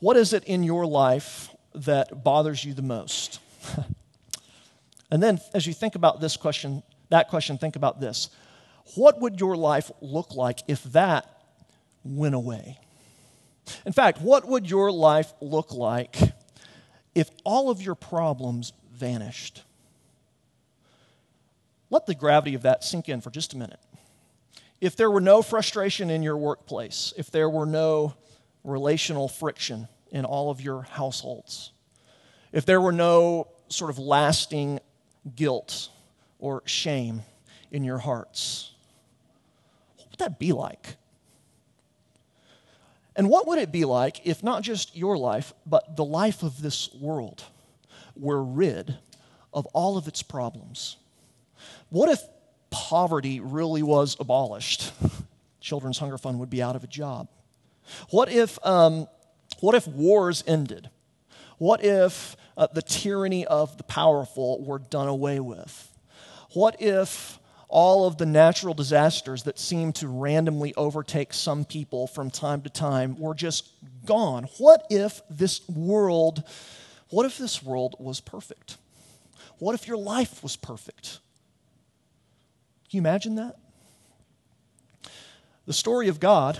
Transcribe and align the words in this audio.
what 0.00 0.16
is 0.16 0.32
it 0.32 0.44
in 0.44 0.62
your 0.62 0.86
life 0.86 1.54
that 1.74 2.24
bothers 2.24 2.64
you 2.64 2.74
the 2.74 2.82
most? 2.82 3.38
and 5.10 5.22
then 5.22 5.40
as 5.54 5.66
you 5.66 5.72
think 5.72 5.94
about 5.94 6.20
this 6.20 6.36
question, 6.36 6.82
that 7.10 7.28
question, 7.28 7.58
think 7.58 7.76
about 7.76 8.00
this. 8.00 8.30
What 8.96 9.20
would 9.20 9.38
your 9.38 9.56
life 9.56 9.90
look 10.00 10.34
like 10.34 10.60
if 10.66 10.82
that 10.84 11.28
went 12.02 12.34
away? 12.34 12.78
In 13.86 13.92
fact, 13.92 14.20
what 14.20 14.46
would 14.48 14.68
your 14.68 14.90
life 14.90 15.32
look 15.40 15.72
like 15.72 16.16
if 17.14 17.30
all 17.44 17.70
of 17.70 17.82
your 17.82 17.94
problems 17.94 18.72
vanished? 18.92 19.62
Let 21.90 22.06
the 22.06 22.14
gravity 22.14 22.54
of 22.54 22.62
that 22.62 22.84
sink 22.84 23.08
in 23.08 23.20
for 23.20 23.30
just 23.30 23.52
a 23.52 23.56
minute. 23.56 23.80
If 24.80 24.96
there 24.96 25.10
were 25.10 25.20
no 25.20 25.42
frustration 25.42 26.08
in 26.08 26.22
your 26.22 26.36
workplace, 26.36 27.12
if 27.16 27.30
there 27.30 27.50
were 27.50 27.66
no 27.66 28.14
relational 28.64 29.28
friction 29.28 29.88
in 30.10 30.24
all 30.24 30.50
of 30.50 30.60
your 30.60 30.82
households, 30.82 31.72
if 32.52 32.66
there 32.66 32.80
were 32.80 32.92
no 32.92 33.48
sort 33.68 33.90
of 33.90 33.98
lasting 33.98 34.80
guilt 35.36 35.88
or 36.38 36.62
shame 36.64 37.22
in 37.70 37.84
your 37.84 37.98
hearts, 37.98 38.72
what 39.96 40.10
would 40.10 40.18
that 40.18 40.38
be 40.38 40.52
like? 40.52 40.96
And 43.16 43.28
what 43.28 43.46
would 43.46 43.58
it 43.58 43.70
be 43.70 43.84
like 43.84 44.26
if 44.26 44.42
not 44.42 44.62
just 44.62 44.96
your 44.96 45.16
life, 45.16 45.52
but 45.66 45.96
the 45.96 46.04
life 46.04 46.42
of 46.42 46.62
this 46.62 46.92
world 46.94 47.44
were 48.16 48.42
rid 48.42 48.96
of 49.52 49.66
all 49.66 49.96
of 49.98 50.08
its 50.08 50.22
problems? 50.22 50.96
What 51.90 52.08
if 52.08 52.22
poverty 52.70 53.40
really 53.40 53.82
was 53.82 54.16
abolished? 54.18 54.92
Children's 55.60 55.98
Hunger 55.98 56.18
Fund 56.18 56.38
would 56.40 56.50
be 56.50 56.62
out 56.62 56.76
of 56.76 56.84
a 56.84 56.86
job. 56.86 57.28
What 58.10 58.30
if, 58.30 58.58
um, 58.66 59.06
what 59.60 59.74
if 59.74 59.86
wars 59.86 60.44
ended? 60.46 60.90
What 61.58 61.84
if 61.84 62.36
uh, 62.56 62.68
the 62.72 62.82
tyranny 62.82 63.46
of 63.46 63.76
the 63.76 63.84
powerful 63.84 64.62
were 64.64 64.78
done 64.78 65.08
away 65.08 65.40
with? 65.40 65.92
What 66.52 66.80
if 66.80 67.38
all 67.68 68.06
of 68.06 68.18
the 68.18 68.26
natural 68.26 68.74
disasters 68.74 69.44
that 69.44 69.58
seem 69.58 69.92
to 69.92 70.08
randomly 70.08 70.74
overtake 70.74 71.32
some 71.32 71.64
people 71.64 72.06
from 72.06 72.30
time 72.30 72.62
to 72.62 72.70
time 72.70 73.18
were 73.18 73.34
just 73.34 73.68
gone? 74.04 74.48
What 74.58 74.84
if 74.90 75.22
this 75.30 75.66
world, 75.68 76.42
what 77.10 77.26
if 77.26 77.38
this 77.38 77.62
world 77.62 77.94
was 77.98 78.20
perfect? 78.20 78.76
What 79.58 79.74
if 79.74 79.86
your 79.86 79.98
life 79.98 80.42
was 80.42 80.56
perfect? 80.56 81.20
Can 82.90 82.96
you 82.96 83.00
imagine 83.00 83.36
that? 83.36 83.56
The 85.66 85.72
story 85.72 86.08
of 86.08 86.18
God, 86.18 86.58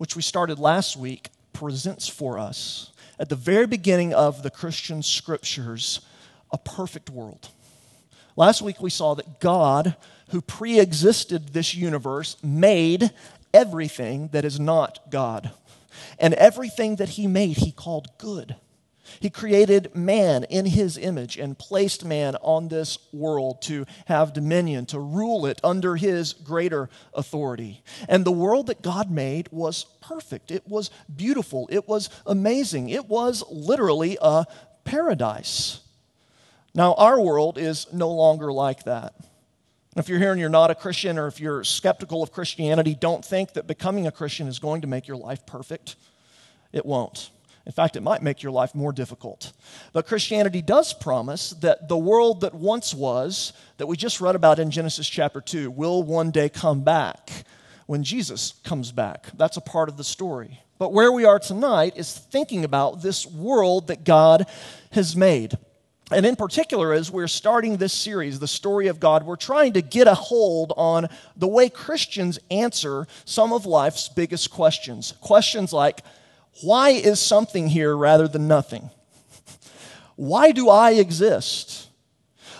which 0.00 0.16
we 0.16 0.22
started 0.22 0.58
last 0.58 0.96
week, 0.96 1.28
presents 1.52 2.08
for 2.08 2.38
us 2.38 2.90
at 3.18 3.28
the 3.28 3.36
very 3.36 3.66
beginning 3.66 4.14
of 4.14 4.42
the 4.42 4.50
Christian 4.50 5.02
scriptures 5.02 6.00
a 6.50 6.56
perfect 6.56 7.10
world. 7.10 7.50
Last 8.34 8.62
week 8.62 8.80
we 8.80 8.88
saw 8.88 9.12
that 9.12 9.40
God, 9.40 9.94
who 10.30 10.40
pre 10.40 10.80
existed 10.80 11.50
this 11.50 11.74
universe, 11.74 12.38
made 12.42 13.10
everything 13.52 14.28
that 14.28 14.42
is 14.42 14.58
not 14.58 15.00
God. 15.10 15.50
And 16.18 16.32
everything 16.32 16.96
that 16.96 17.10
he 17.10 17.26
made, 17.26 17.58
he 17.58 17.70
called 17.70 18.08
good. 18.16 18.56
He 19.18 19.30
created 19.30 19.94
man 19.96 20.44
in 20.44 20.66
his 20.66 20.96
image 20.96 21.36
and 21.36 21.58
placed 21.58 22.04
man 22.04 22.36
on 22.36 22.68
this 22.68 22.98
world 23.12 23.62
to 23.62 23.86
have 24.06 24.32
dominion, 24.32 24.86
to 24.86 24.98
rule 24.98 25.46
it 25.46 25.60
under 25.64 25.96
his 25.96 26.32
greater 26.32 26.88
authority. 27.14 27.82
And 28.08 28.24
the 28.24 28.30
world 28.30 28.68
that 28.68 28.82
God 28.82 29.10
made 29.10 29.48
was 29.50 29.86
perfect. 30.00 30.50
It 30.50 30.68
was 30.68 30.90
beautiful. 31.14 31.68
It 31.72 31.88
was 31.88 32.10
amazing. 32.26 32.88
It 32.90 33.08
was 33.08 33.42
literally 33.50 34.16
a 34.20 34.46
paradise. 34.84 35.80
Now, 36.74 36.94
our 36.94 37.20
world 37.20 37.58
is 37.58 37.86
no 37.92 38.10
longer 38.10 38.52
like 38.52 38.84
that. 38.84 39.14
If 39.96 40.08
you're 40.08 40.20
here 40.20 40.30
and 40.30 40.38
you're 40.38 40.48
not 40.48 40.70
a 40.70 40.74
Christian, 40.76 41.18
or 41.18 41.26
if 41.26 41.40
you're 41.40 41.64
skeptical 41.64 42.22
of 42.22 42.30
Christianity, 42.30 42.94
don't 42.94 43.24
think 43.24 43.54
that 43.54 43.66
becoming 43.66 44.06
a 44.06 44.12
Christian 44.12 44.46
is 44.46 44.60
going 44.60 44.82
to 44.82 44.86
make 44.86 45.08
your 45.08 45.16
life 45.16 45.44
perfect. 45.46 45.96
It 46.72 46.86
won't. 46.86 47.30
In 47.70 47.72
fact, 47.72 47.94
it 47.94 48.02
might 48.02 48.20
make 48.20 48.42
your 48.42 48.50
life 48.50 48.74
more 48.74 48.92
difficult. 48.92 49.52
But 49.92 50.04
Christianity 50.04 50.60
does 50.60 50.92
promise 50.92 51.50
that 51.60 51.86
the 51.86 51.96
world 51.96 52.40
that 52.40 52.52
once 52.52 52.92
was, 52.92 53.52
that 53.76 53.86
we 53.86 53.96
just 53.96 54.20
read 54.20 54.34
about 54.34 54.58
in 54.58 54.72
Genesis 54.72 55.08
chapter 55.08 55.40
2, 55.40 55.70
will 55.70 56.02
one 56.02 56.32
day 56.32 56.48
come 56.48 56.82
back 56.82 57.30
when 57.86 58.02
Jesus 58.02 58.54
comes 58.64 58.90
back. 58.90 59.28
That's 59.34 59.56
a 59.56 59.60
part 59.60 59.88
of 59.88 59.96
the 59.96 60.02
story. 60.02 60.62
But 60.80 60.92
where 60.92 61.12
we 61.12 61.24
are 61.24 61.38
tonight 61.38 61.92
is 61.94 62.12
thinking 62.12 62.64
about 62.64 63.02
this 63.02 63.24
world 63.24 63.86
that 63.86 64.02
God 64.02 64.46
has 64.90 65.14
made. 65.14 65.56
And 66.10 66.26
in 66.26 66.34
particular, 66.34 66.92
as 66.92 67.08
we're 67.08 67.28
starting 67.28 67.76
this 67.76 67.92
series, 67.92 68.40
The 68.40 68.48
Story 68.48 68.88
of 68.88 68.98
God, 68.98 69.24
we're 69.24 69.36
trying 69.36 69.74
to 69.74 69.80
get 69.80 70.08
a 70.08 70.14
hold 70.14 70.72
on 70.76 71.06
the 71.36 71.46
way 71.46 71.68
Christians 71.68 72.40
answer 72.50 73.06
some 73.24 73.52
of 73.52 73.64
life's 73.64 74.08
biggest 74.08 74.50
questions. 74.50 75.14
Questions 75.20 75.72
like, 75.72 76.02
why 76.62 76.90
is 76.90 77.20
something 77.20 77.68
here 77.68 77.96
rather 77.96 78.28
than 78.28 78.48
nothing? 78.48 78.90
Why 80.16 80.52
do 80.52 80.68
I 80.68 80.92
exist? 80.92 81.88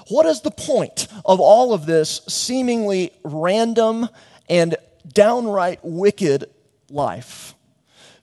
What 0.09 0.27
is 0.27 0.41
the 0.41 0.51
point 0.51 1.07
of 1.25 1.41
all 1.41 1.73
of 1.73 1.87
this 1.87 2.23
seemingly 2.27 3.13
random 3.23 4.09
and 4.49 4.77
downright 5.07 5.81
wicked 5.83 6.47
life? 6.89 7.55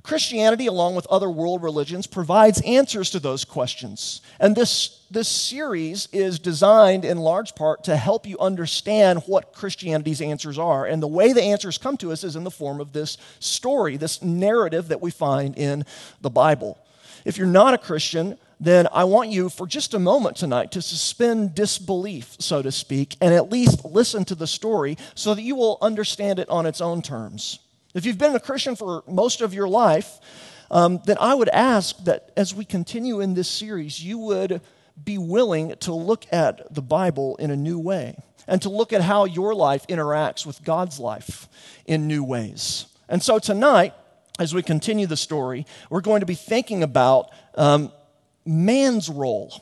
Christianity, 0.08 0.68
along 0.68 0.96
with 0.96 1.06
other 1.08 1.30
world 1.30 1.62
religions, 1.62 2.08
provides 2.08 2.62
answers 2.62 3.10
to 3.10 3.20
those 3.20 3.44
questions. 3.44 4.22
And 4.40 4.56
this, 4.56 5.02
this 5.12 5.28
series 5.28 6.08
is 6.14 6.40
designed 6.40 7.04
in 7.04 7.18
large 7.18 7.56
part 7.56 7.84
to 7.84 7.98
help 7.98 8.26
you 8.26 8.40
understand 8.40 9.24
what 9.26 9.52
Christianity's 9.52 10.22
answers 10.22 10.58
are. 10.58 10.86
And 10.86 11.04
the 11.04 11.08
way 11.08 11.34
the 11.34 11.44
answers 11.44 11.78
come 11.78 11.98
to 11.98 12.14
us 12.14 12.24
is 12.24 12.38
in 12.38 12.46
the 12.46 12.52
form 12.52 12.80
of 12.80 12.94
this 12.94 13.18
story, 13.42 13.98
this 13.98 14.24
narrative 14.24 14.88
that 14.88 15.02
we 15.02 15.12
find 15.12 15.58
in 15.58 15.84
the 16.22 16.30
Bible. 16.30 16.78
If 17.26 17.38
you're 17.38 17.46
not 17.46 17.74
a 17.74 17.78
Christian, 17.78 18.38
then 18.62 18.88
I 18.94 19.04
want 19.04 19.32
you 19.32 19.50
for 19.50 19.68
just 19.68 19.94
a 19.94 20.00
moment 20.00 20.38
tonight 20.38 20.72
to 20.72 20.82
suspend 20.82 21.54
disbelief, 21.54 22.38
so 22.40 22.62
to 22.62 22.72
speak, 22.72 23.18
and 23.20 23.34
at 23.34 23.52
least 23.52 23.84
listen 23.84 24.24
to 24.24 24.36
the 24.36 24.48
story 24.48 24.98
so 25.16 25.34
that 25.34 25.42
you 25.42 25.58
will 25.58 25.78
understand 25.82 26.40
it 26.40 26.48
on 26.48 26.66
its 26.66 26.80
own 26.80 27.02
terms. 27.02 27.60
If 27.98 28.06
you've 28.06 28.20
been 28.20 28.36
a 28.36 28.40
Christian 28.40 28.76
for 28.76 29.04
most 29.08 29.42
of 29.42 29.56
your 29.56 29.68
life, 29.68 30.20
um, 30.70 31.02
then 31.08 31.18
I 31.20 31.34
would 31.34 31.50
ask 31.50 31.98
that 32.04 32.32
as 32.38 32.54
we 32.54 32.64
continue 32.64 33.22
in 33.22 33.34
this 33.34 33.50
series, 33.50 34.04
you 34.04 34.20
would 34.20 34.62
be 35.04 35.18
willing 35.18 35.76
to 35.78 35.96
look 35.96 36.28
at 36.32 36.72
the 36.76 36.84
Bible 36.84 37.38
in 37.38 37.50
a 37.50 37.56
new 37.56 37.80
way 37.80 38.16
and 38.48 38.62
to 38.62 38.70
look 38.70 38.94
at 38.94 39.02
how 39.02 39.26
your 39.26 39.56
life 39.56 39.88
interacts 39.88 40.46
with 40.46 40.64
God's 40.64 41.00
life 41.00 41.48
in 41.88 42.08
new 42.08 42.24
ways. 42.24 42.86
And 43.10 43.24
so 43.24 43.40
tonight, 43.40 43.96
as 44.38 44.54
we 44.54 44.62
continue 44.62 45.08
the 45.08 45.18
story, 45.18 45.66
we're 45.90 46.02
going 46.02 46.20
to 46.20 46.28
be 46.28 46.36
thinking 46.36 46.84
about 46.84 47.32
um, 47.56 47.92
man's 48.46 49.10
role 49.10 49.60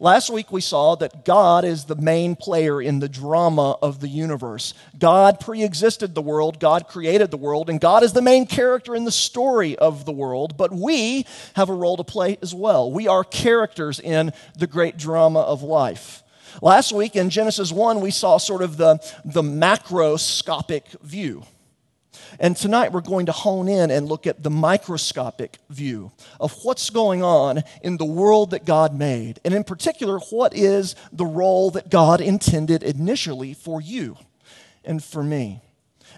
Last 0.00 0.30
week 0.30 0.50
we 0.52 0.60
saw 0.60 0.94
that 0.96 1.24
God 1.24 1.64
is 1.64 1.84
the 1.84 1.96
main 1.96 2.36
player 2.36 2.80
in 2.80 3.00
the 3.00 3.08
drama 3.08 3.72
of 3.82 4.00
the 4.00 4.08
universe. 4.08 4.74
God 4.98 5.40
pre 5.40 5.62
existed 5.62 6.14
the 6.14 6.22
world, 6.22 6.60
God 6.60 6.88
created 6.88 7.30
the 7.30 7.36
world, 7.36 7.68
and 7.68 7.80
God 7.80 8.02
is 8.02 8.12
the 8.12 8.22
main 8.22 8.46
character 8.46 8.94
in 8.94 9.04
the 9.04 9.12
story 9.12 9.76
of 9.76 10.04
the 10.04 10.12
world. 10.12 10.56
But 10.56 10.72
we 10.72 11.26
have 11.54 11.68
a 11.68 11.74
role 11.74 11.96
to 11.96 12.04
play 12.04 12.38
as 12.42 12.54
well. 12.54 12.90
We 12.90 13.08
are 13.08 13.24
characters 13.24 14.00
in 14.00 14.32
the 14.56 14.66
great 14.66 14.96
drama 14.96 15.40
of 15.40 15.62
life. 15.62 16.22
Last 16.62 16.92
week 16.92 17.14
in 17.14 17.30
Genesis 17.30 17.70
1, 17.70 18.00
we 18.00 18.10
saw 18.10 18.38
sort 18.38 18.62
of 18.62 18.76
the, 18.76 18.98
the 19.24 19.42
macroscopic 19.42 21.00
view. 21.02 21.44
And 22.38 22.56
tonight 22.56 22.92
we're 22.92 23.00
going 23.00 23.26
to 23.26 23.32
hone 23.32 23.68
in 23.68 23.90
and 23.90 24.06
look 24.06 24.26
at 24.26 24.42
the 24.42 24.50
microscopic 24.50 25.58
view 25.70 26.12
of 26.38 26.56
what's 26.62 26.90
going 26.90 27.22
on 27.22 27.62
in 27.82 27.96
the 27.96 28.04
world 28.04 28.50
that 28.52 28.64
God 28.64 28.96
made. 28.96 29.40
And 29.44 29.52
in 29.52 29.64
particular, 29.64 30.18
what 30.18 30.54
is 30.54 30.94
the 31.12 31.26
role 31.26 31.70
that 31.72 31.90
God 31.90 32.20
intended 32.20 32.82
initially 32.82 33.54
for 33.54 33.80
you 33.80 34.16
and 34.84 35.04
for 35.04 35.22
me. 35.22 35.60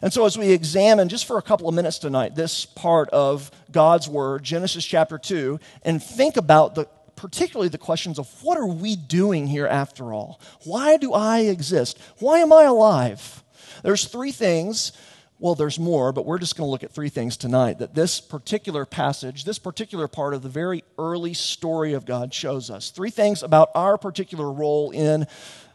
And 0.03 0.13
so, 0.13 0.25
as 0.25 0.39
we 0.39 0.51
examine 0.51 1.11
just 1.11 1.27
for 1.27 1.37
a 1.37 1.43
couple 1.43 1.69
of 1.69 1.75
minutes 1.75 1.99
tonight 1.99 2.35
this 2.35 2.65
part 2.65 3.11
of 3.11 3.51
God's 3.71 4.09
Word, 4.09 4.43
Genesis 4.43 4.85
chapter 4.85 5.19
2, 5.19 5.61
and 5.83 6.03
think 6.03 6.39
about 6.39 6.75
the 6.75 6.87
particularly 7.17 7.69
the 7.69 7.77
questions 7.77 8.19
of 8.19 8.27
what 8.43 8.57
are 8.57 8.67
we 8.67 8.97
doing 8.97 9.47
here 9.47 9.67
after 9.67 10.15
all? 10.15 10.41
Why 10.65 10.97
do 10.97 11.13
I 11.13 11.41
exist? 11.41 11.99
Why 12.19 12.39
am 12.39 12.51
I 12.51 12.63
alive? 12.63 13.45
There's 13.83 14.07
three 14.07 14.33
things 14.33 14.93
well, 15.41 15.55
there's 15.55 15.79
more, 15.79 16.13
but 16.13 16.27
we're 16.27 16.39
just 16.39 16.55
going 16.55 16.67
to 16.67 16.71
look 16.71 16.85
at 16.85 16.93
three 16.93 17.09
things 17.09 17.39
tonight 17.39 17.79
that 17.79 17.95
this 17.95 18.21
particular 18.21 18.85
passage, 18.85 19.45
this 19.45 19.59
particular 19.59 20.07
part 20.07 20.35
of 20.35 20.43
the 20.43 20.51
very 20.51 20.85
early 20.99 21.33
story 21.33 21.95
of 21.95 22.05
God 22.05 22.35
shows 22.35 22.69
us. 22.69 22.91
Three 22.91 23.09
things 23.09 23.43
about 23.43 23.71
our 23.75 23.97
particular 23.97 24.53
role 24.53 24.91
in 24.91 25.27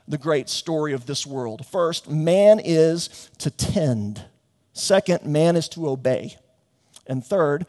the 0.07 0.19
great 0.19 0.49
story 0.49 0.93
of 0.93 1.07
this 1.07 1.25
world. 1.25 1.65
First, 1.65 2.07
man 2.07 2.61
is 2.63 3.31
to 3.39 3.49
tend. 3.49 4.23
Second, 4.73 5.25
man 5.25 5.55
is 5.55 5.67
to 5.69 5.89
obey. 5.89 6.37
And 7.07 7.25
third, 7.25 7.65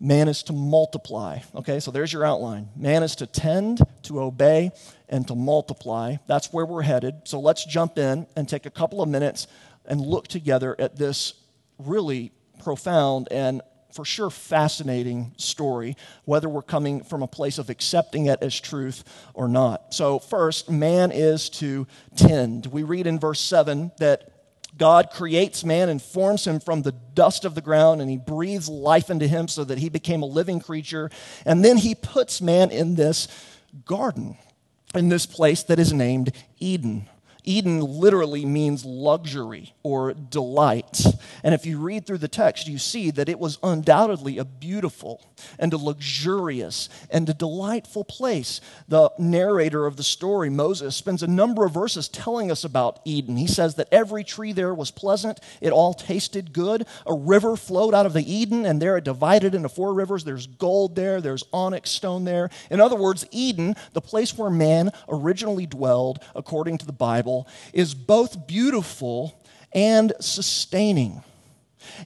Man 0.00 0.28
is 0.28 0.44
to 0.44 0.52
multiply. 0.52 1.40
Okay, 1.56 1.80
so 1.80 1.90
there's 1.90 2.12
your 2.12 2.24
outline. 2.24 2.68
Man 2.76 3.02
is 3.02 3.16
to 3.16 3.26
tend, 3.26 3.82
to 4.04 4.20
obey, 4.20 4.70
and 5.08 5.26
to 5.26 5.34
multiply. 5.34 6.16
That's 6.28 6.52
where 6.52 6.64
we're 6.64 6.82
headed. 6.82 7.22
So 7.24 7.40
let's 7.40 7.64
jump 7.64 7.98
in 7.98 8.28
and 8.36 8.48
take 8.48 8.64
a 8.64 8.70
couple 8.70 9.02
of 9.02 9.08
minutes 9.08 9.48
and 9.88 10.00
look 10.00 10.28
together 10.28 10.76
at 10.78 10.96
this 10.96 11.34
really 11.78 12.30
profound 12.62 13.28
and 13.30 13.62
for 13.92 14.04
sure 14.04 14.30
fascinating 14.30 15.32
story, 15.38 15.96
whether 16.24 16.48
we're 16.48 16.62
coming 16.62 17.02
from 17.02 17.22
a 17.22 17.26
place 17.26 17.58
of 17.58 17.70
accepting 17.70 18.26
it 18.26 18.38
as 18.42 18.58
truth 18.60 19.02
or 19.34 19.48
not. 19.48 19.92
So, 19.94 20.18
first, 20.18 20.70
man 20.70 21.10
is 21.10 21.48
to 21.50 21.86
tend. 22.14 22.66
We 22.66 22.82
read 22.82 23.06
in 23.06 23.18
verse 23.18 23.40
7 23.40 23.92
that 23.98 24.30
God 24.76 25.10
creates 25.10 25.64
man 25.64 25.88
and 25.88 26.00
forms 26.00 26.46
him 26.46 26.60
from 26.60 26.82
the 26.82 26.92
dust 26.92 27.44
of 27.44 27.54
the 27.54 27.60
ground, 27.60 28.00
and 28.00 28.10
he 28.10 28.16
breathes 28.16 28.68
life 28.68 29.10
into 29.10 29.26
him 29.26 29.48
so 29.48 29.64
that 29.64 29.78
he 29.78 29.88
became 29.88 30.22
a 30.22 30.26
living 30.26 30.60
creature. 30.60 31.10
And 31.44 31.64
then 31.64 31.78
he 31.78 31.94
puts 31.94 32.40
man 32.40 32.70
in 32.70 32.94
this 32.94 33.26
garden, 33.84 34.36
in 34.94 35.08
this 35.08 35.26
place 35.26 35.64
that 35.64 35.78
is 35.78 35.92
named 35.92 36.32
Eden. 36.60 37.08
Eden 37.48 37.80
literally 37.80 38.44
means 38.44 38.84
luxury 38.84 39.72
or 39.82 40.12
delight. 40.12 41.02
And 41.42 41.54
if 41.54 41.64
you 41.64 41.78
read 41.78 42.06
through 42.06 42.18
the 42.18 42.28
text, 42.28 42.68
you 42.68 42.76
see 42.76 43.10
that 43.12 43.30
it 43.30 43.38
was 43.38 43.58
undoubtedly 43.62 44.36
a 44.36 44.44
beautiful 44.44 45.24
and 45.58 45.72
a 45.72 45.78
luxurious 45.78 46.90
and 47.10 47.26
a 47.26 47.32
delightful 47.32 48.04
place. 48.04 48.60
The 48.86 49.10
narrator 49.18 49.86
of 49.86 49.96
the 49.96 50.02
story, 50.02 50.50
Moses, 50.50 50.94
spends 50.94 51.22
a 51.22 51.26
number 51.26 51.64
of 51.64 51.72
verses 51.72 52.08
telling 52.08 52.50
us 52.50 52.64
about 52.64 53.00
Eden. 53.06 53.38
He 53.38 53.46
says 53.46 53.76
that 53.76 53.88
every 53.90 54.24
tree 54.24 54.52
there 54.52 54.74
was 54.74 54.90
pleasant, 54.90 55.40
it 55.62 55.72
all 55.72 55.94
tasted 55.94 56.52
good. 56.52 56.86
A 57.06 57.14
river 57.14 57.56
flowed 57.56 57.94
out 57.94 58.04
of 58.04 58.12
the 58.12 58.30
Eden, 58.30 58.66
and 58.66 58.82
there 58.82 58.98
it 58.98 59.04
divided 59.04 59.54
into 59.54 59.70
four 59.70 59.94
rivers. 59.94 60.24
There's 60.24 60.46
gold 60.46 60.96
there, 60.96 61.22
there's 61.22 61.44
onyx 61.52 61.90
stone 61.90 62.24
there. 62.24 62.50
In 62.70 62.80
other 62.80 62.96
words, 62.96 63.26
Eden, 63.30 63.74
the 63.94 64.02
place 64.02 64.36
where 64.36 64.50
man 64.50 64.90
originally 65.08 65.64
dwelled, 65.64 66.22
according 66.34 66.76
to 66.78 66.86
the 66.86 66.92
Bible, 66.92 67.37
is 67.72 67.94
both 67.94 68.46
beautiful 68.46 69.40
and 69.72 70.12
sustaining. 70.20 71.22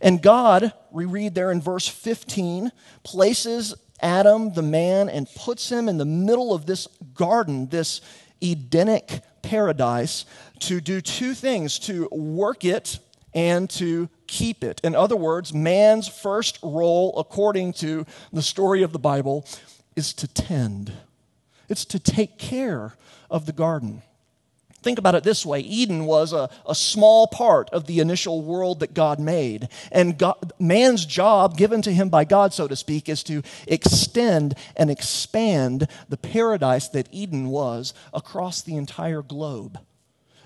And 0.01 0.23
God, 0.23 0.73
we 0.91 1.05
read 1.05 1.35
there 1.35 1.51
in 1.51 1.61
verse 1.61 1.89
15, 1.89 2.73
places 3.03 3.75
Adam, 4.01 4.53
the 4.53 4.63
man, 4.63 5.09
and 5.09 5.29
puts 5.35 5.71
him 5.71 5.89
in 5.89 5.99
the 5.99 6.05
middle 6.05 6.53
of 6.53 6.67
this 6.67 6.87
garden, 7.15 7.69
this 7.69 8.01
Edenic 8.43 9.21
paradise, 9.43 10.25
to 10.61 10.81
do 10.81 11.01
two 11.01 11.35
things 11.35 11.79
to 11.81 12.09
work 12.11 12.65
it 12.65 12.99
and 13.35 13.71
to 13.71 14.09
keep 14.27 14.63
it. 14.65 14.81
In 14.85 14.95
other 14.95 15.17
words, 15.17 15.55
man's 15.55 16.09
first 16.09 16.59
role, 16.63 17.15
according 17.19 17.73
to 17.75 18.05
the 18.33 18.43
story 18.43 18.83
of 18.83 18.93
the 18.93 18.99
Bible, 18.99 19.47
is 19.97 20.13
to 20.15 20.29
tend, 20.29 20.93
it's 21.69 21.85
to 21.87 21.99
take 21.99 22.39
care 22.39 22.95
of 23.31 23.47
the 23.47 23.53
garden. 23.53 24.03
Think 24.83 24.99
about 24.99 25.15
it 25.15 25.23
this 25.23 25.47
way 25.47 25.61
Eden 25.61 26.07
was 26.07 26.33
a, 26.33 26.51
a 26.67 26.75
small 26.75 27.27
part 27.27 27.71
of 27.71 27.87
the 27.87 28.01
initial 28.01 28.43
world 28.43 28.81
that 28.81 28.95
God 28.95 29.19
made. 29.19 29.69
And 29.91 30.19
God, 30.19 30.53
man's 30.59 31.07
job, 31.07 31.57
given 31.57 31.83
to 31.83 31.93
him 31.93 32.09
by 32.09 32.25
God, 32.25 32.53
so 32.53 32.67
to 32.69 32.77
speak, 32.77 33.09
is 33.09 33.23
to 33.25 33.43
extend 33.67 34.57
and 34.77 34.91
expand 34.91 35.87
the 36.09 36.17
paradise 36.17 36.89
that 36.89 37.09
Eden 37.13 37.49
was 37.49 37.95
across 38.13 38.63
the 38.63 38.77
entire 38.77 39.23
globe. 39.23 39.79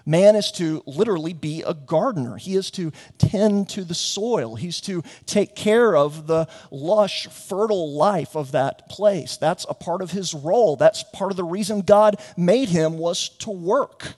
Man 0.08 0.36
is 0.36 0.52
to 0.52 0.84
literally 0.86 1.32
be 1.32 1.62
a 1.62 1.74
gardener. 1.74 2.36
He 2.36 2.54
is 2.54 2.70
to 2.72 2.92
tend 3.18 3.68
to 3.70 3.82
the 3.82 3.94
soil. 3.94 4.54
He's 4.54 4.80
to 4.82 5.02
take 5.26 5.56
care 5.56 5.96
of 5.96 6.28
the 6.28 6.46
lush, 6.70 7.26
fertile 7.26 7.92
life 7.92 8.36
of 8.36 8.52
that 8.52 8.88
place. 8.88 9.36
That's 9.36 9.66
a 9.68 9.74
part 9.74 10.02
of 10.02 10.12
his 10.12 10.32
role. 10.32 10.76
That's 10.76 11.02
part 11.12 11.32
of 11.32 11.36
the 11.36 11.44
reason 11.44 11.80
God 11.80 12.20
made 12.36 12.68
him 12.68 12.98
was 12.98 13.28
to 13.40 13.50
work. 13.50 14.14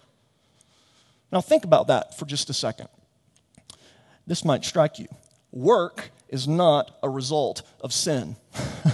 Now, 1.30 1.40
think 1.40 1.64
about 1.64 1.88
that 1.88 2.18
for 2.18 2.24
just 2.24 2.50
a 2.50 2.54
second. 2.54 2.88
This 4.26 4.44
might 4.44 4.64
strike 4.64 4.98
you. 4.98 5.08
Work 5.52 6.10
is 6.28 6.46
not 6.46 6.98
a 7.02 7.08
result 7.08 7.62
of 7.80 7.92
sin. 7.92 8.36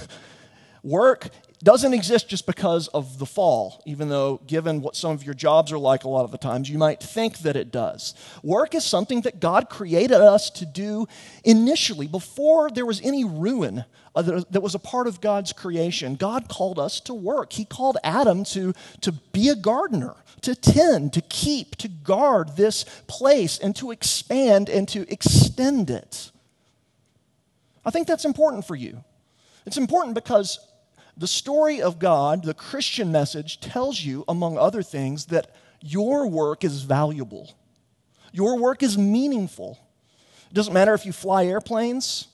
Work 0.83 1.31
doesn't 1.65 1.95
exist 1.95 2.29
just 2.29 2.47
because 2.47 2.89
of 2.89 3.19
the 3.19 3.25
fall, 3.25 3.83
even 3.87 4.11
though, 4.11 4.41
given 4.47 4.83
what 4.83 4.95
some 4.95 5.13
of 5.13 5.25
your 5.25 5.35
jobs 5.35 5.73
are 5.73 5.79
like 5.79 6.05
a 6.05 6.09
lot 6.09 6.25
of 6.25 6.31
the 6.31 6.39
times, 6.39 6.69
you 6.69 6.77
might 6.77 7.03
think 7.03 7.39
that 7.39 7.57
it 7.57 7.73
does. 7.73 8.15
Work 8.43 8.75
is 8.75 8.85
something 8.85 9.23
that 9.23 9.41
God 9.41 9.71
created 9.71 10.21
us 10.21 10.51
to 10.51 10.67
do 10.67 11.07
initially, 11.43 12.07
before 12.07 12.71
there 12.71 12.85
was 12.85 13.01
any 13.01 13.25
ruin 13.25 13.85
uh, 14.15 14.43
that 14.51 14.61
was 14.61 14.75
a 14.75 14.79
part 14.79 15.07
of 15.07 15.21
God's 15.21 15.53
creation. 15.53 16.15
God 16.15 16.49
called 16.49 16.79
us 16.79 17.01
to 17.01 17.15
work. 17.15 17.55
He 17.55 17.65
called 17.65 17.97
Adam 18.05 18.45
to, 18.45 18.75
to 19.01 19.13
be 19.13 19.49
a 19.49 19.57
gardener, 19.57 20.15
to 20.43 20.55
tend, 20.55 21.13
to 21.15 21.21
keep, 21.21 21.77
to 21.77 21.89
guard 21.89 22.57
this 22.57 22.85
place, 23.07 23.59
and 23.59 23.75
to 23.77 23.91
expand 23.91 24.69
and 24.69 24.89
to 24.89 25.11
extend 25.13 25.91
it. 25.91 26.31
I 27.85 27.91
think 27.91 28.07
that's 28.07 28.25
important 28.25 28.67
for 28.67 28.75
you. 28.75 29.05
It's 29.67 29.77
important 29.77 30.15
because 30.15 30.59
the 31.17 31.27
story 31.27 31.81
of 31.81 31.99
God, 31.99 32.45
the 32.45 32.55
Christian 32.55 33.13
message, 33.13 33.61
tells 33.61 34.01
you, 34.01 34.25
among 34.27 34.59
other 34.59 34.83
things, 34.83 35.27
that 35.27 35.55
your 35.81 36.27
work 36.27 36.65
is 36.65 36.83
valuable. 36.83 37.55
Your 38.33 38.59
work 38.59 38.83
is 38.83 38.99
meaningful. 38.99 39.79
It 40.51 40.55
doesn't 40.55 40.73
matter 40.73 40.95
if 40.95 41.07
you 41.07 41.13
fly 41.13 41.47
airplanes, 41.47 42.29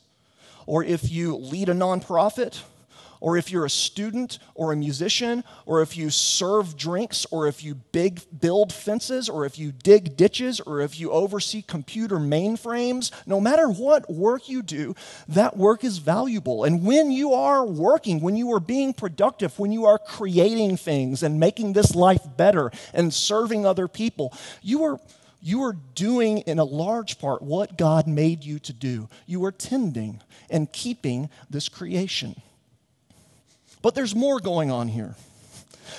or 0.66 0.84
if 0.84 1.10
you 1.10 1.36
lead 1.36 1.68
a 1.68 1.74
nonprofit, 1.74 2.62
or 3.20 3.36
if 3.36 3.50
you're 3.50 3.64
a 3.64 3.70
student 3.70 4.38
or 4.54 4.72
a 4.72 4.76
musician, 4.76 5.44
or 5.66 5.82
if 5.82 5.96
you 5.96 6.10
serve 6.10 6.76
drinks, 6.76 7.26
or 7.30 7.46
if 7.46 7.62
you 7.62 7.74
big 7.74 8.20
build 8.40 8.72
fences, 8.72 9.28
or 9.28 9.44
if 9.44 9.58
you 9.58 9.72
dig 9.72 10.16
ditches, 10.16 10.60
or 10.60 10.80
if 10.80 10.98
you 10.98 11.10
oversee 11.10 11.62
computer 11.62 12.16
mainframes, 12.16 13.10
no 13.26 13.40
matter 13.40 13.68
what 13.68 14.10
work 14.10 14.48
you 14.48 14.62
do, 14.62 14.94
that 15.28 15.56
work 15.56 15.84
is 15.84 15.98
valuable. 15.98 16.64
And 16.64 16.84
when 16.84 17.10
you 17.10 17.32
are 17.34 17.64
working, 17.64 18.20
when 18.20 18.36
you 18.36 18.52
are 18.52 18.60
being 18.60 18.92
productive, 18.92 19.58
when 19.58 19.72
you 19.72 19.84
are 19.84 19.98
creating 19.98 20.76
things 20.76 21.22
and 21.22 21.38
making 21.38 21.74
this 21.74 21.94
life 21.94 22.22
better 22.36 22.70
and 22.94 23.12
serving 23.12 23.66
other 23.66 23.88
people, 23.88 24.32
you 24.62 24.84
are 24.84 25.00
you 25.42 25.62
are 25.62 25.76
doing 25.94 26.38
in 26.38 26.58
a 26.58 26.64
large 26.64 27.18
part 27.18 27.40
what 27.40 27.78
God 27.78 28.06
made 28.06 28.44
you 28.44 28.58
to 28.58 28.74
do. 28.74 29.08
You 29.26 29.42
are 29.46 29.52
tending 29.52 30.20
and 30.50 30.70
keeping 30.70 31.30
this 31.48 31.68
creation. 31.68 32.42
But 33.82 33.94
there's 33.94 34.14
more 34.14 34.40
going 34.40 34.70
on 34.70 34.88
here 34.88 35.14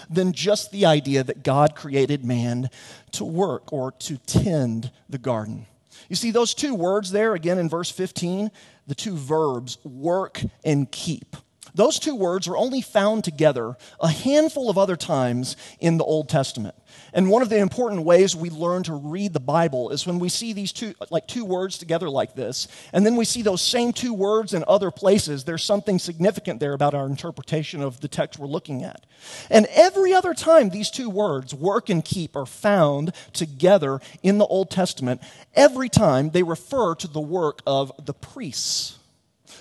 than 0.10 0.34
just 0.34 0.72
the 0.72 0.86
idea 0.86 1.24
that 1.24 1.44
God 1.44 1.76
created 1.76 2.26
man 2.26 2.70
to 3.14 3.26
work 3.26 3.72
or 3.72 3.92
to 3.92 4.18
tend 4.18 4.92
the 5.10 5.18
garden. 5.18 5.66
You 6.10 6.16
see, 6.16 6.32
those 6.32 6.54
two 6.54 6.76
words 6.76 7.12
there, 7.12 7.34
again 7.34 7.58
in 7.58 7.70
verse 7.70 7.90
15, 7.90 8.52
the 8.88 8.96
two 8.96 9.16
verbs, 9.16 9.78
work 9.84 10.42
and 10.64 10.92
keep. 10.92 11.36
Those 11.74 12.00
two 12.00 12.16
words 12.16 12.48
are 12.48 12.58
only 12.58 12.82
found 12.82 13.24
together 13.24 13.78
a 14.00 14.10
handful 14.10 14.70
of 14.70 14.78
other 14.78 14.96
times 14.96 15.56
in 15.80 15.98
the 15.98 16.04
Old 16.04 16.28
Testament. 16.28 16.76
And 17.14 17.30
one 17.30 17.42
of 17.42 17.50
the 17.50 17.58
important 17.58 18.04
ways 18.04 18.36
we 18.36 18.50
learn 18.50 18.84
to 18.84 18.94
read 18.94 19.34
the 19.34 19.40
Bible 19.40 19.92
is 19.92 20.06
when 20.06 20.20
we 20.20 20.30
see 20.30 20.54
these 20.54 20.72
two, 20.72 20.94
like 21.10 21.28
two 21.28 21.46
words 21.46 21.78
together 21.78 22.10
like 22.10 22.36
this, 22.36 22.68
and 22.92 23.06
then 23.06 23.16
we 23.16 23.26
see 23.26 23.42
those 23.42 23.62
same 23.62 23.94
two 23.94 24.14
words 24.14 24.54
in 24.54 24.64
other 24.68 24.92
places, 24.92 25.44
there's 25.44 25.64
something 25.64 26.00
significant 26.00 26.60
there 26.60 26.74
about 26.74 26.94
our 26.94 27.06
interpretation 27.06 27.82
of 27.82 28.02
the 28.02 28.08
text 28.08 28.40
we're 28.40 28.48
looking 28.48 28.84
at. 28.84 29.06
And 29.50 29.68
every 29.72 30.14
other 30.14 30.34
time 30.34 30.70
these 30.70 30.92
two 30.92 31.10
words, 31.10 31.54
work 31.54 31.90
and 31.90 32.04
keep, 32.04 32.36
are 32.36 32.46
found 32.46 33.14
together 33.34 34.02
in 34.24 34.38
the 34.38 34.46
Old 34.46 34.70
Testament, 34.70 35.22
every 35.54 35.90
time 35.90 36.32
they 36.32 36.44
refer 36.44 36.96
to 36.96 37.08
the 37.08 37.22
work 37.22 37.62
of 37.66 37.92
the 38.04 38.14
priests 38.14 38.98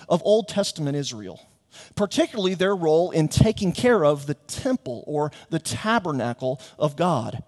of 0.09 0.21
Old 0.25 0.47
Testament 0.47 0.95
Israel 0.95 1.39
particularly 1.95 2.53
their 2.53 2.75
role 2.75 3.11
in 3.11 3.27
taking 3.27 3.71
care 3.71 4.05
of 4.05 4.25
the 4.27 4.33
temple 4.33 5.03
or 5.07 5.31
the 5.49 5.59
tabernacle 5.59 6.61
of 6.77 6.95
God. 6.95 7.43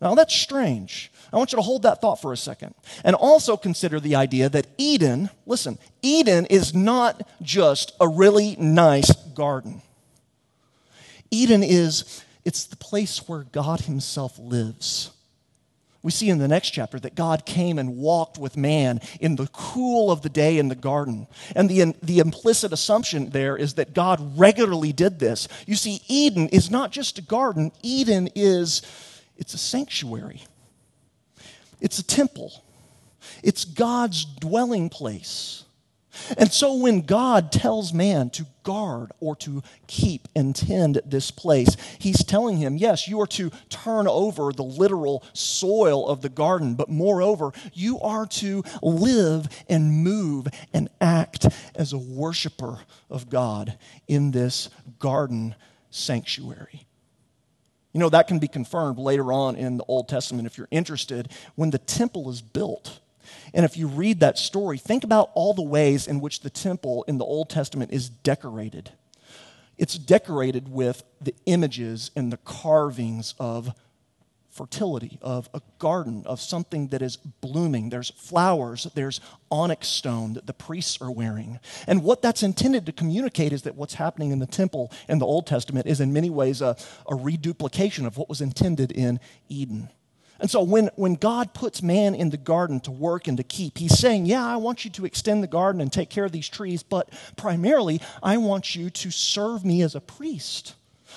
Now, 0.00 0.16
that's 0.16 0.34
strange. 0.34 1.12
I 1.32 1.36
want 1.36 1.52
you 1.52 1.56
to 1.56 1.62
hold 1.62 1.82
that 1.82 2.00
thought 2.00 2.20
for 2.20 2.32
a 2.32 2.36
second. 2.36 2.74
And 3.04 3.14
also 3.14 3.56
consider 3.56 4.00
the 4.00 4.16
idea 4.16 4.48
that 4.48 4.66
Eden, 4.76 5.30
listen, 5.46 5.78
Eden 6.02 6.46
is 6.46 6.74
not 6.74 7.22
just 7.40 7.92
a 8.00 8.08
really 8.08 8.56
nice 8.56 9.14
garden. 9.34 9.80
Eden 11.30 11.62
is, 11.62 12.24
it's 12.44 12.64
the 12.64 12.76
place 12.76 13.28
where 13.28 13.44
God 13.44 13.82
Himself 13.82 14.38
lives. 14.40 15.12
We 16.02 16.10
see 16.10 16.28
in 16.28 16.38
the 16.38 16.48
next 16.48 16.70
chapter 16.70 16.98
that 17.00 17.14
God 17.14 17.46
came 17.46 17.78
and 17.78 17.96
walked 17.96 18.36
with 18.36 18.56
man 18.56 19.00
in 19.20 19.36
the 19.36 19.48
cool 19.52 20.10
of 20.10 20.22
the 20.22 20.28
day 20.28 20.58
in 20.58 20.68
the 20.68 20.74
garden. 20.74 21.28
And 21.54 21.68
the, 21.68 21.94
the 22.02 22.18
implicit 22.18 22.72
assumption 22.72 23.30
there 23.30 23.56
is 23.56 23.74
that 23.74 23.94
God 23.94 24.38
regularly 24.38 24.92
did 24.92 25.20
this. 25.20 25.46
You 25.66 25.76
see, 25.76 26.02
Eden 26.08 26.48
is 26.48 26.70
not 26.70 26.90
just 26.90 27.18
a 27.18 27.22
garden, 27.22 27.70
Eden 27.82 28.28
is 28.34 28.82
it's 29.36 29.54
a 29.54 29.58
sanctuary. 29.58 30.42
It's 31.80 31.98
a 31.98 32.04
temple. 32.04 32.52
It's 33.42 33.64
God's 33.64 34.24
dwelling 34.24 34.88
place. 34.88 35.64
And 36.36 36.52
so 36.52 36.74
when 36.74 37.02
God 37.02 37.52
tells 37.52 37.92
man 37.92 38.30
to 38.30 38.46
guard 38.62 39.12
or 39.20 39.34
to 39.36 39.62
keep 39.86 40.28
and 40.36 40.54
tend 40.54 41.00
this 41.04 41.30
place, 41.30 41.76
he's 41.98 42.24
telling 42.24 42.58
him, 42.58 42.76
yes, 42.76 43.08
you 43.08 43.20
are 43.20 43.26
to 43.28 43.50
turn 43.68 44.06
over 44.06 44.52
the 44.52 44.62
literal 44.62 45.24
soil 45.32 46.06
of 46.06 46.20
the 46.22 46.28
garden, 46.28 46.74
but 46.74 46.88
moreover, 46.88 47.52
you 47.72 47.98
are 48.00 48.26
to 48.26 48.62
live 48.82 49.48
and 49.68 50.04
move 50.04 50.46
and 50.72 50.88
act 51.00 51.46
as 51.74 51.92
a 51.92 51.98
worshiper 51.98 52.78
of 53.10 53.30
God 53.30 53.78
in 54.06 54.30
this 54.30 54.68
garden 54.98 55.54
sanctuary. 55.90 56.86
You 57.92 58.00
know, 58.00 58.08
that 58.08 58.26
can 58.26 58.38
be 58.38 58.48
confirmed 58.48 58.98
later 58.98 59.32
on 59.32 59.56
in 59.56 59.76
the 59.76 59.84
Old 59.84 60.08
Testament 60.08 60.46
if 60.46 60.56
you're 60.56 60.68
interested. 60.70 61.30
When 61.56 61.70
the 61.70 61.78
temple 61.78 62.30
is 62.30 62.40
built, 62.40 63.00
and 63.54 63.64
if 63.64 63.76
you 63.76 63.86
read 63.86 64.20
that 64.20 64.38
story, 64.38 64.78
think 64.78 65.04
about 65.04 65.30
all 65.34 65.54
the 65.54 65.62
ways 65.62 66.06
in 66.06 66.20
which 66.20 66.40
the 66.40 66.50
temple 66.50 67.04
in 67.06 67.18
the 67.18 67.24
Old 67.24 67.50
Testament 67.50 67.92
is 67.92 68.08
decorated. 68.08 68.90
It's 69.78 69.98
decorated 69.98 70.68
with 70.68 71.02
the 71.20 71.34
images 71.46 72.10
and 72.14 72.32
the 72.32 72.36
carvings 72.38 73.34
of 73.38 73.74
fertility, 74.52 75.18
of 75.22 75.48
a 75.54 75.62
garden, 75.78 76.22
of 76.26 76.38
something 76.38 76.88
that 76.88 77.00
is 77.00 77.16
blooming. 77.16 77.88
There's 77.88 78.10
flowers, 78.10 78.86
there's 78.94 79.20
onyx 79.50 79.88
stone 79.88 80.34
that 80.34 80.46
the 80.46 80.52
priests 80.52 81.00
are 81.00 81.10
wearing. 81.10 81.58
And 81.86 82.04
what 82.04 82.20
that's 82.20 82.42
intended 82.42 82.84
to 82.86 82.92
communicate 82.92 83.52
is 83.52 83.62
that 83.62 83.76
what's 83.76 83.94
happening 83.94 84.30
in 84.30 84.38
the 84.38 84.46
temple 84.46 84.92
in 85.08 85.18
the 85.18 85.26
Old 85.26 85.46
Testament 85.46 85.86
is 85.86 86.00
in 86.00 86.12
many 86.12 86.28
ways 86.28 86.60
a, 86.60 86.76
a 87.08 87.14
reduplication 87.14 88.04
of 88.04 88.18
what 88.18 88.28
was 88.28 88.42
intended 88.42 88.92
in 88.92 89.20
Eden. 89.48 89.88
And 90.42 90.50
so 90.50 90.60
when, 90.64 90.90
when 90.96 91.14
God 91.14 91.54
puts 91.54 91.84
man 91.84 92.16
in 92.16 92.30
the 92.30 92.36
garden 92.36 92.80
to 92.80 92.90
work 92.90 93.28
and 93.28 93.36
to 93.36 93.44
keep, 93.44 93.78
he's 93.78 93.96
saying, 93.96 94.26
Yeah, 94.26 94.44
I 94.44 94.56
want 94.56 94.84
you 94.84 94.90
to 94.90 95.04
extend 95.04 95.40
the 95.40 95.46
garden 95.46 95.80
and 95.80 95.92
take 95.92 96.10
care 96.10 96.24
of 96.24 96.32
these 96.32 96.48
trees, 96.48 96.82
but 96.82 97.08
primarily, 97.36 98.00
I 98.24 98.38
want 98.38 98.74
you 98.74 98.90
to 98.90 99.10
serve 99.12 99.64
me 99.64 99.82
as 99.82 99.94
a 99.94 100.00
priest. 100.00 100.74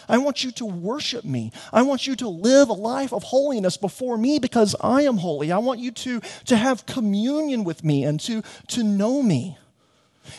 I 0.07 0.19
want 0.19 0.43
you 0.43 0.51
to 0.51 0.65
worship 0.65 1.25
me. 1.25 1.51
I 1.73 1.81
want 1.81 2.05
you 2.05 2.15
to 2.17 2.29
live 2.29 2.69
a 2.69 2.73
life 2.73 3.13
of 3.13 3.23
holiness 3.23 3.77
before 3.77 4.15
me 4.15 4.37
because 4.37 4.75
I 4.79 5.01
am 5.01 5.17
holy. 5.17 5.51
I 5.51 5.57
want 5.57 5.79
you 5.79 5.89
to, 5.89 6.21
to 6.45 6.55
have 6.55 6.85
communion 6.85 7.63
with 7.63 7.83
me 7.83 8.03
and 8.03 8.19
to, 8.21 8.43
to 8.67 8.83
know 8.83 9.23
me. 9.23 9.57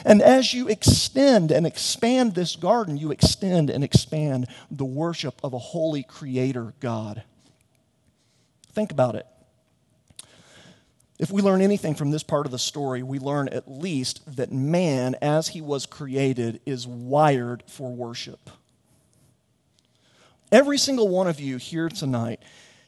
And 0.04 0.22
as 0.22 0.54
you 0.54 0.68
extend 0.68 1.50
and 1.50 1.66
expand 1.66 2.36
this 2.36 2.54
garden, 2.54 2.96
you 2.96 3.10
extend 3.10 3.68
and 3.68 3.82
expand 3.82 4.46
the 4.70 4.84
worship 4.84 5.40
of 5.42 5.54
a 5.54 5.58
holy 5.58 6.04
creator 6.04 6.72
God. 6.78 7.24
Think 8.76 8.92
about 8.92 9.14
it. 9.14 9.26
If 11.18 11.30
we 11.30 11.40
learn 11.40 11.62
anything 11.62 11.94
from 11.94 12.10
this 12.10 12.22
part 12.22 12.44
of 12.44 12.52
the 12.52 12.58
story, 12.58 13.02
we 13.02 13.18
learn 13.18 13.48
at 13.48 13.70
least 13.70 14.36
that 14.36 14.52
man, 14.52 15.16
as 15.22 15.48
he 15.48 15.62
was 15.62 15.86
created, 15.86 16.60
is 16.66 16.86
wired 16.86 17.62
for 17.66 17.90
worship. 17.90 18.50
Every 20.52 20.76
single 20.76 21.08
one 21.08 21.26
of 21.26 21.40
you 21.40 21.56
here 21.56 21.88
tonight 21.88 22.42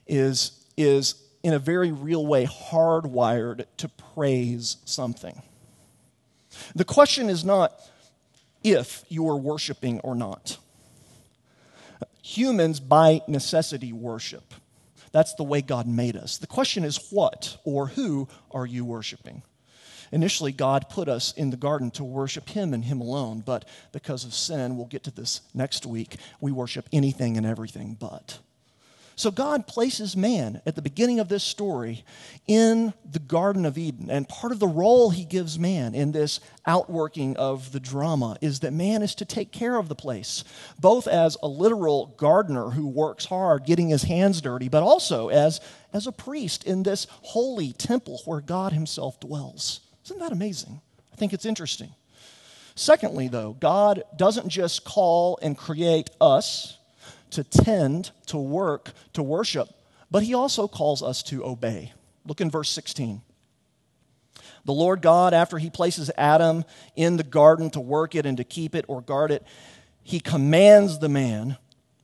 is, 0.07 0.63
is 0.77 1.15
in 1.43 1.55
a 1.55 1.59
very 1.59 1.91
real 1.91 2.27
way, 2.27 2.45
hardwired 2.45 3.65
to 3.79 3.89
praise 3.89 4.77
something. 4.85 5.41
The 6.75 6.85
question 6.85 7.31
is 7.31 7.47
not 7.47 7.81
if 8.63 9.07
you 9.09 9.27
are 9.27 9.39
worshiping 9.39 10.01
or 10.01 10.15
not. 10.15 10.59
Humans, 12.21 12.79
by 12.81 13.23
necessity, 13.27 13.95
worship. 13.95 14.53
That's 15.13 15.35
the 15.35 15.45
way 15.45 15.63
God 15.63 15.87
made 15.87 16.17
us. 16.17 16.39
The 16.39 16.47
question 16.47 16.85
is, 16.85 17.09
what 17.11 17.59
or 17.65 17.89
who 17.89 18.29
are 18.51 18.67
you 18.67 18.85
worshiping? 18.85 19.43
Initially, 20.11 20.53
God 20.53 20.89
put 20.89 21.09
us 21.09 21.33
in 21.33 21.51
the 21.51 21.57
garden 21.57 21.91
to 21.93 22.05
worship 22.05 22.49
Him 22.49 22.73
and 22.73 22.85
Him 22.85 23.01
alone, 23.01 23.43
but 23.45 23.67
because 23.93 24.25
of 24.25 24.33
sin, 24.35 24.77
we'll 24.77 24.87
get 24.87 25.05
to 25.05 25.11
this 25.11 25.43
next 25.55 25.85
week, 25.85 26.17
we 26.41 26.51
worship 26.51 26.89
anything 26.93 27.37
and 27.37 27.47
everything 27.47 27.97
but. 27.99 28.39
So 29.19 29.33
God 29.33 29.67
places 29.67 30.17
man 30.17 30.63
at 30.65 30.77
the 30.77 30.81
beginning 30.81 31.19
of 31.19 31.29
this 31.29 31.43
story 31.43 32.05
in 32.47 32.95
the 33.05 33.19
Garden 33.19 33.67
of 33.67 33.77
Eden. 33.77 34.13
And 34.13 34.29
part 34.29 34.53
of 34.53 34.61
the 34.61 34.69
role 34.69 35.11
he 35.11 35.25
gives 35.25 35.59
man 35.59 35.93
in 35.93 36.13
this 36.13 36.39
outworking 36.65 37.37
of 37.37 37.73
the 37.73 37.81
drama 37.81 38.37
is 38.41 38.61
that 38.61 38.73
man 38.73 39.03
is 39.03 39.17
to 39.17 39.25
take 39.25 39.51
care 39.51 39.75
of 39.75 39.89
the 39.89 39.97
place, 39.97 40.45
both 40.79 41.09
as 41.09 41.37
a 41.43 41.49
literal 41.49 42.15
gardener 42.17 42.71
who 42.71 42.87
works 42.87 43.25
hard, 43.25 43.65
getting 43.65 43.89
his 43.89 44.05
hands 44.05 44.41
dirty, 44.41 44.69
but 44.69 44.85
also 44.85 45.31
as, 45.31 45.61
as 45.93 46.07
a 46.07 46.13
priest 46.13 46.63
in 46.63 46.85
this 46.85 47.09
holy 47.11 47.73
temple 47.73 48.23
where 48.25 48.41
God 48.41 48.73
himself 48.73 49.19
dwells. 49.19 49.81
Isn't 50.05 50.21
that 50.21 50.31
amazing? 50.31 50.81
I 51.13 51.17
think 51.17 51.33
it's 51.33 51.45
interesting. 51.45 51.93
Secondly, 52.77 53.27
though, 53.27 53.57
God 53.59 54.05
doesn't 54.17 54.49
just 54.49 54.85
call 54.85 55.41
and 55.43 55.59
create 55.59 56.11
us 56.21 56.78
to 57.31 57.45
tend, 57.45 58.11
to 58.27 58.39
work, 58.39 58.93
to 59.13 59.23
worship, 59.23 59.69
but 60.11 60.23
he 60.23 60.35
also 60.35 60.69
calls 60.69 61.03
us 61.03 61.23
to 61.25 61.45
obey. 61.45 61.93
Look 62.27 62.41
in 62.41 62.51
verse 62.51 62.71
16. 62.71 63.23
The 64.65 64.73
Lord 64.73 65.01
God, 65.01 65.33
after 65.35 65.59
he 65.59 65.71
places 65.71 66.11
Adam 66.17 66.65
in 66.95 67.17
the 67.17 67.23
garden 67.23 67.71
to 67.71 67.81
work 67.81 68.15
it 68.15 68.27
and 68.27 68.37
to 68.37 68.45
keep 68.45 68.75
it 68.75 68.85
or 68.89 69.01
guard 69.01 69.31
it, 69.31 69.43
he 70.03 70.21
commands 70.21 70.99
the 70.99 71.09
man 71.09 71.57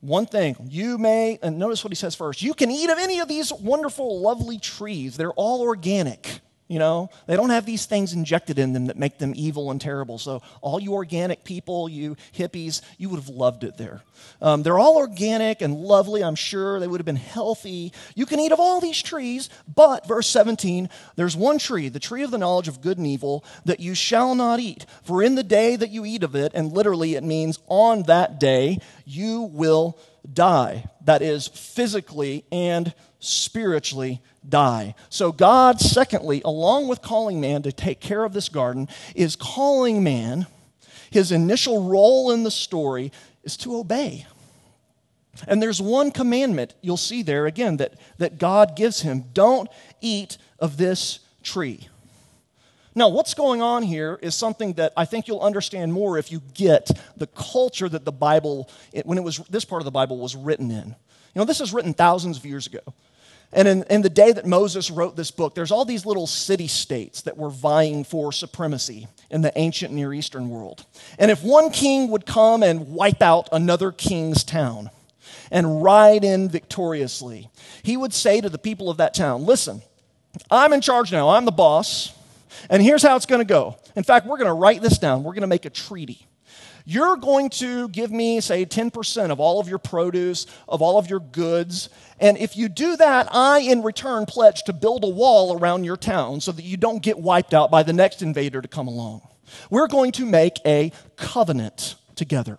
one 0.05 0.27
thing 0.27 0.55
you 0.69 0.99
may, 0.99 1.39
and 1.41 1.57
notice 1.57 1.83
what 1.83 1.91
he 1.91 1.95
says 1.95 2.13
first 2.15 2.41
you 2.41 2.53
can 2.53 2.69
eat 2.69 2.89
of 2.89 2.99
any 2.99 3.19
of 3.19 3.27
these 3.27 3.51
wonderful, 3.51 4.21
lovely 4.21 4.59
trees, 4.59 5.17
they're 5.17 5.31
all 5.31 5.61
organic. 5.61 6.41
You 6.67 6.79
know, 6.79 7.11
they 7.27 7.35
don't 7.35 7.51
have 7.51 7.67
these 7.67 7.85
things 7.85 8.13
injected 8.13 8.57
in 8.57 8.73
them 8.73 8.87
that 8.87 8.97
make 8.97 9.19
them 9.19 9.33
evil 9.35 9.69
and 9.69 9.79
terrible. 9.79 10.17
So, 10.17 10.41
all 10.61 10.79
you 10.79 10.93
organic 10.93 11.43
people, 11.43 11.87
you 11.87 12.17
hippies, 12.33 12.81
you 12.97 13.09
would 13.09 13.19
have 13.19 13.29
loved 13.29 13.63
it 13.63 13.77
there. 13.77 14.01
Um, 14.41 14.63
they're 14.63 14.79
all 14.79 14.97
organic 14.97 15.61
and 15.61 15.75
lovely, 15.75 16.23
I'm 16.23 16.33
sure. 16.33 16.79
They 16.79 16.87
would 16.87 16.99
have 16.99 17.05
been 17.05 17.17
healthy. 17.17 17.93
You 18.15 18.25
can 18.25 18.39
eat 18.39 18.51
of 18.51 18.59
all 18.59 18.81
these 18.81 19.03
trees, 19.03 19.51
but, 19.73 20.07
verse 20.07 20.27
17, 20.27 20.89
there's 21.15 21.37
one 21.37 21.59
tree, 21.59 21.87
the 21.89 21.99
tree 21.99 22.23
of 22.23 22.31
the 22.31 22.39
knowledge 22.39 22.67
of 22.67 22.81
good 22.81 22.97
and 22.97 23.05
evil, 23.05 23.45
that 23.65 23.79
you 23.79 23.93
shall 23.93 24.33
not 24.33 24.59
eat. 24.59 24.87
For 25.03 25.21
in 25.21 25.35
the 25.35 25.43
day 25.43 25.75
that 25.75 25.91
you 25.91 26.03
eat 26.03 26.23
of 26.23 26.35
it, 26.35 26.51
and 26.55 26.73
literally 26.73 27.13
it 27.13 27.23
means 27.23 27.59
on 27.67 28.03
that 28.03 28.39
day, 28.39 28.79
you 29.05 29.43
will 29.43 29.99
die. 30.33 30.89
That 31.03 31.21
is, 31.21 31.47
physically 31.47 32.43
and 32.51 32.91
spiritually 33.25 34.21
die. 34.47 34.95
So, 35.09 35.31
God, 35.31 35.79
secondly, 35.79 36.41
along 36.45 36.87
with 36.87 37.01
calling 37.01 37.41
man 37.41 37.63
to 37.63 37.71
take 37.71 37.99
care 37.99 38.23
of 38.23 38.33
this 38.33 38.49
garden, 38.49 38.87
is 39.15 39.35
calling 39.35 40.03
man, 40.03 40.47
his 41.09 41.31
initial 41.31 41.83
role 41.83 42.31
in 42.31 42.43
the 42.43 42.51
story 42.51 43.11
is 43.43 43.57
to 43.57 43.77
obey. 43.77 44.25
And 45.47 45.61
there's 45.61 45.81
one 45.81 46.11
commandment 46.11 46.73
you'll 46.81 46.97
see 46.97 47.21
there 47.21 47.45
again 47.45 47.77
that, 47.77 47.95
that 48.17 48.37
God 48.37 48.75
gives 48.75 49.01
him 49.01 49.25
don't 49.33 49.69
eat 50.01 50.37
of 50.59 50.77
this 50.77 51.19
tree. 51.43 51.87
Now, 52.97 53.09
what's 53.09 53.33
going 53.33 53.61
on 53.61 53.83
here 53.83 54.17
is 54.21 54.35
something 54.35 54.73
that 54.73 54.93
I 54.95 55.03
think 55.03 55.27
you'll 55.27 55.41
understand 55.41 55.91
more 55.91 56.17
if 56.17 56.31
you 56.31 56.41
get 56.53 56.89
the 57.17 57.27
culture 57.27 57.89
that 57.89 58.05
the 58.05 58.11
Bible, 58.13 58.69
when 59.03 59.17
it 59.17 59.23
was 59.23 59.39
this 59.49 59.65
part 59.65 59.81
of 59.81 59.85
the 59.85 59.91
Bible 59.91 60.17
was 60.17 60.33
written 60.33 60.71
in. 60.71 60.87
You 60.87 61.41
know, 61.41 61.45
this 61.45 61.59
is 61.59 61.73
written 61.73 61.93
thousands 61.93 62.37
of 62.37 62.45
years 62.45 62.67
ago. 62.67 62.79
And 63.53 63.67
in, 63.67 63.83
in, 63.83 64.01
the 64.01 64.09
day 64.09 64.31
that 64.33 64.45
Moses 64.45 64.91
wrote 64.91 65.15
this 65.15 65.31
book, 65.31 65.55
there's 65.55 65.71
all 65.71 65.85
these 65.85 66.05
little 66.05 66.27
city 66.27 66.67
states 66.67 67.21
that 67.21 67.37
were 67.37 67.49
vying 67.49 68.03
for 68.03 68.31
supremacy 68.31 69.07
in 69.29 69.41
the 69.41 69.57
ancient 69.57 69.93
Near 69.93 70.13
Eastern 70.13 70.49
world. 70.49 70.85
And 71.17 71.31
if 71.31 71.43
one 71.43 71.69
king 71.69 72.09
would 72.09 72.25
come 72.25 72.63
and 72.63 72.89
wipe 72.89 73.21
out 73.21 73.47
another 73.51 73.91
king's 73.91 74.43
town 74.43 74.89
and 75.51 75.81
ride 75.81 76.23
in 76.23 76.49
victoriously, 76.49 77.49
he 77.83 77.95
would 77.95 78.13
say 78.13 78.41
to 78.41 78.49
the 78.49 78.57
people 78.57 78.89
of 78.89 78.97
that 78.97 79.13
town, 79.13 79.45
Listen, 79.45 79.81
I'm 80.51 80.73
in 80.73 80.81
charge 80.81 81.11
now, 81.11 81.29
I'm 81.29 81.45
the 81.45 81.51
boss, 81.51 82.13
and 82.69 82.81
here's 82.81 83.03
how 83.03 83.15
it's 83.15 83.25
going 83.25 83.41
to 83.41 83.45
go. 83.45 83.77
In 83.95 84.03
fact, 84.03 84.25
we're 84.25 84.37
going 84.37 84.47
to 84.47 84.53
write 84.53 84.81
this 84.81 84.97
down, 84.97 85.23
we're 85.23 85.33
going 85.33 85.41
to 85.41 85.47
make 85.47 85.65
a 85.65 85.69
treaty. 85.69 86.27
You're 86.87 87.17
going 87.17 87.49
to 87.51 87.89
give 87.89 88.11
me, 88.11 88.39
say, 88.41 88.63
10% 88.63 89.31
of 89.31 89.39
all 89.39 89.59
of 89.59 89.67
your 89.67 89.79
produce, 89.79 90.45
of 90.67 90.83
all 90.83 90.99
of 90.99 91.09
your 91.09 91.19
goods. 91.19 91.89
And 92.19 92.37
if 92.37 92.55
you 92.55 92.69
do 92.69 92.95
that, 92.97 93.27
I, 93.31 93.59
in 93.59 93.83
return, 93.83 94.25
pledge 94.25 94.63
to 94.63 94.73
build 94.73 95.03
a 95.03 95.09
wall 95.09 95.57
around 95.57 95.83
your 95.83 95.97
town 95.97 96.41
so 96.41 96.51
that 96.51 96.63
you 96.63 96.77
don't 96.77 97.01
get 97.01 97.19
wiped 97.19 97.53
out 97.53 97.69
by 97.69 97.83
the 97.83 97.93
next 97.93 98.21
invader 98.21 98.61
to 98.61 98.67
come 98.67 98.87
along. 98.87 99.21
We're 99.69 99.87
going 99.87 100.11
to 100.13 100.25
make 100.25 100.59
a 100.65 100.91
covenant 101.17 101.95
together. 102.15 102.57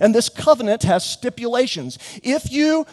And 0.00 0.14
this 0.14 0.28
covenant 0.28 0.82
has 0.82 1.04
stipulations. 1.04 1.98
If 2.22 2.50
you 2.50 2.86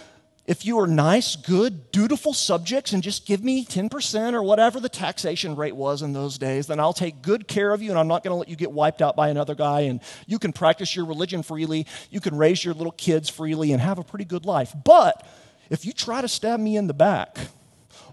if 0.45 0.65
you 0.65 0.77
are 0.79 0.87
nice, 0.87 1.37
good, 1.37 1.89
dutiful 1.91 2.33
subjects 2.33 2.91
and 2.91 3.01
just 3.01 3.25
give 3.25 3.41
me 3.41 3.63
10% 3.63 4.33
or 4.33 4.43
whatever 4.43 4.81
the 4.81 4.89
taxation 4.89 5.55
rate 5.55 5.75
was 5.75 6.01
in 6.01 6.11
those 6.11 6.37
days, 6.37 6.67
then 6.67 6.81
I'll 6.81 6.91
take 6.91 7.21
good 7.21 7.47
care 7.47 7.71
of 7.71 7.81
you 7.81 7.91
and 7.91 7.97
I'm 7.97 8.09
not 8.09 8.25
going 8.25 8.33
to 8.33 8.37
let 8.37 8.49
you 8.49 8.57
get 8.57 8.69
wiped 8.69 9.01
out 9.01 9.15
by 9.15 9.29
another 9.29 9.55
guy. 9.55 9.81
And 9.81 10.01
you 10.27 10.39
can 10.39 10.51
practice 10.51 10.97
your 10.97 11.05
religion 11.05 11.43
freely, 11.43 11.87
you 12.09 12.19
can 12.19 12.35
raise 12.35 12.63
your 12.63 12.73
little 12.73 12.91
kids 12.91 13.29
freely 13.29 13.71
and 13.71 13.81
have 13.81 13.99
a 13.99 14.03
pretty 14.03 14.25
good 14.25 14.45
life. 14.45 14.73
But 14.83 15.25
if 15.69 15.85
you 15.85 15.93
try 15.93 16.21
to 16.21 16.27
stab 16.27 16.59
me 16.59 16.77
in 16.77 16.87
the 16.87 16.93
back, 16.93 17.37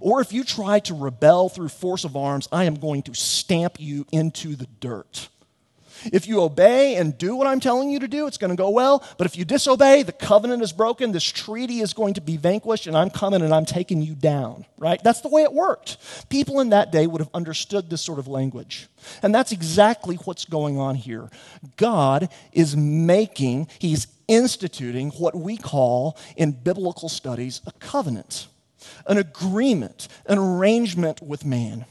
or 0.00 0.20
if 0.20 0.32
you 0.32 0.44
try 0.44 0.80
to 0.80 0.94
rebel 0.94 1.48
through 1.48 1.68
force 1.68 2.04
of 2.04 2.16
arms, 2.16 2.48
I 2.50 2.64
am 2.64 2.76
going 2.76 3.02
to 3.02 3.14
stamp 3.14 3.78
you 3.78 4.06
into 4.12 4.56
the 4.56 4.66
dirt. 4.80 5.28
If 6.06 6.26
you 6.26 6.40
obey 6.42 6.96
and 6.96 7.16
do 7.16 7.36
what 7.36 7.46
I'm 7.46 7.60
telling 7.60 7.90
you 7.90 7.98
to 8.00 8.08
do, 8.08 8.26
it's 8.26 8.38
going 8.38 8.50
to 8.50 8.56
go 8.56 8.70
well. 8.70 9.04
But 9.18 9.26
if 9.26 9.36
you 9.36 9.44
disobey, 9.44 10.02
the 10.02 10.12
covenant 10.12 10.62
is 10.62 10.72
broken, 10.72 11.12
this 11.12 11.24
treaty 11.24 11.80
is 11.80 11.92
going 11.92 12.14
to 12.14 12.20
be 12.20 12.36
vanquished, 12.36 12.86
and 12.86 12.96
I'm 12.96 13.10
coming 13.10 13.42
and 13.42 13.54
I'm 13.54 13.66
taking 13.66 14.02
you 14.02 14.14
down, 14.14 14.64
right? 14.78 15.02
That's 15.02 15.20
the 15.20 15.28
way 15.28 15.42
it 15.42 15.52
worked. 15.52 15.98
People 16.28 16.60
in 16.60 16.70
that 16.70 16.92
day 16.92 17.06
would 17.06 17.20
have 17.20 17.30
understood 17.34 17.90
this 17.90 18.02
sort 18.02 18.18
of 18.18 18.28
language. 18.28 18.88
And 19.22 19.34
that's 19.34 19.52
exactly 19.52 20.16
what's 20.16 20.44
going 20.44 20.78
on 20.78 20.94
here. 20.94 21.30
God 21.76 22.28
is 22.52 22.76
making, 22.76 23.68
He's 23.78 24.06
instituting 24.28 25.10
what 25.10 25.34
we 25.34 25.56
call 25.56 26.16
in 26.36 26.52
biblical 26.52 27.08
studies 27.08 27.60
a 27.66 27.72
covenant, 27.72 28.46
an 29.06 29.18
agreement, 29.18 30.08
an 30.26 30.38
arrangement 30.38 31.20
with 31.20 31.44
man. 31.44 31.84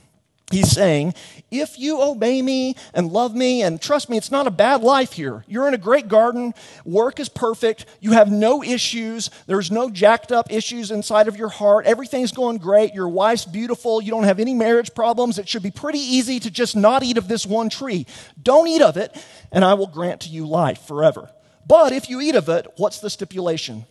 He's 0.51 0.71
saying, 0.71 1.13
if 1.51 1.77
you 1.77 2.01
obey 2.01 2.41
me 2.41 2.75
and 2.95 3.11
love 3.11 3.35
me, 3.35 3.61
and 3.61 3.79
trust 3.79 4.09
me, 4.09 4.17
it's 4.17 4.31
not 4.31 4.47
a 4.47 4.51
bad 4.51 4.81
life 4.81 5.13
here. 5.13 5.43
You're 5.47 5.67
in 5.67 5.75
a 5.75 5.79
great 5.79 6.07
garden, 6.07 6.55
work 6.85 7.19
is 7.19 7.29
perfect, 7.29 7.85
you 7.99 8.13
have 8.13 8.31
no 8.31 8.63
issues, 8.63 9.29
there's 9.45 9.69
no 9.69 9.91
jacked 9.91 10.31
up 10.31 10.51
issues 10.51 10.89
inside 10.89 11.27
of 11.27 11.37
your 11.37 11.49
heart, 11.49 11.85
everything's 11.85 12.31
going 12.31 12.57
great, 12.57 12.95
your 12.95 13.09
wife's 13.09 13.45
beautiful, 13.45 14.01
you 14.01 14.09
don't 14.09 14.23
have 14.23 14.39
any 14.39 14.55
marriage 14.55 14.95
problems. 14.95 15.37
It 15.37 15.47
should 15.47 15.63
be 15.63 15.71
pretty 15.71 15.99
easy 15.99 16.39
to 16.39 16.49
just 16.49 16.75
not 16.75 17.03
eat 17.03 17.17
of 17.17 17.27
this 17.27 17.45
one 17.45 17.69
tree. 17.69 18.07
Don't 18.41 18.67
eat 18.67 18.81
of 18.81 18.97
it, 18.97 19.15
and 19.51 19.63
I 19.63 19.75
will 19.75 19.87
grant 19.87 20.21
to 20.21 20.29
you 20.29 20.47
life 20.47 20.81
forever. 20.81 21.29
But 21.67 21.93
if 21.93 22.09
you 22.09 22.21
eat 22.21 22.33
of 22.33 22.49
it, 22.49 22.65
what's 22.77 22.99
the 22.99 23.11
stipulation? 23.11 23.85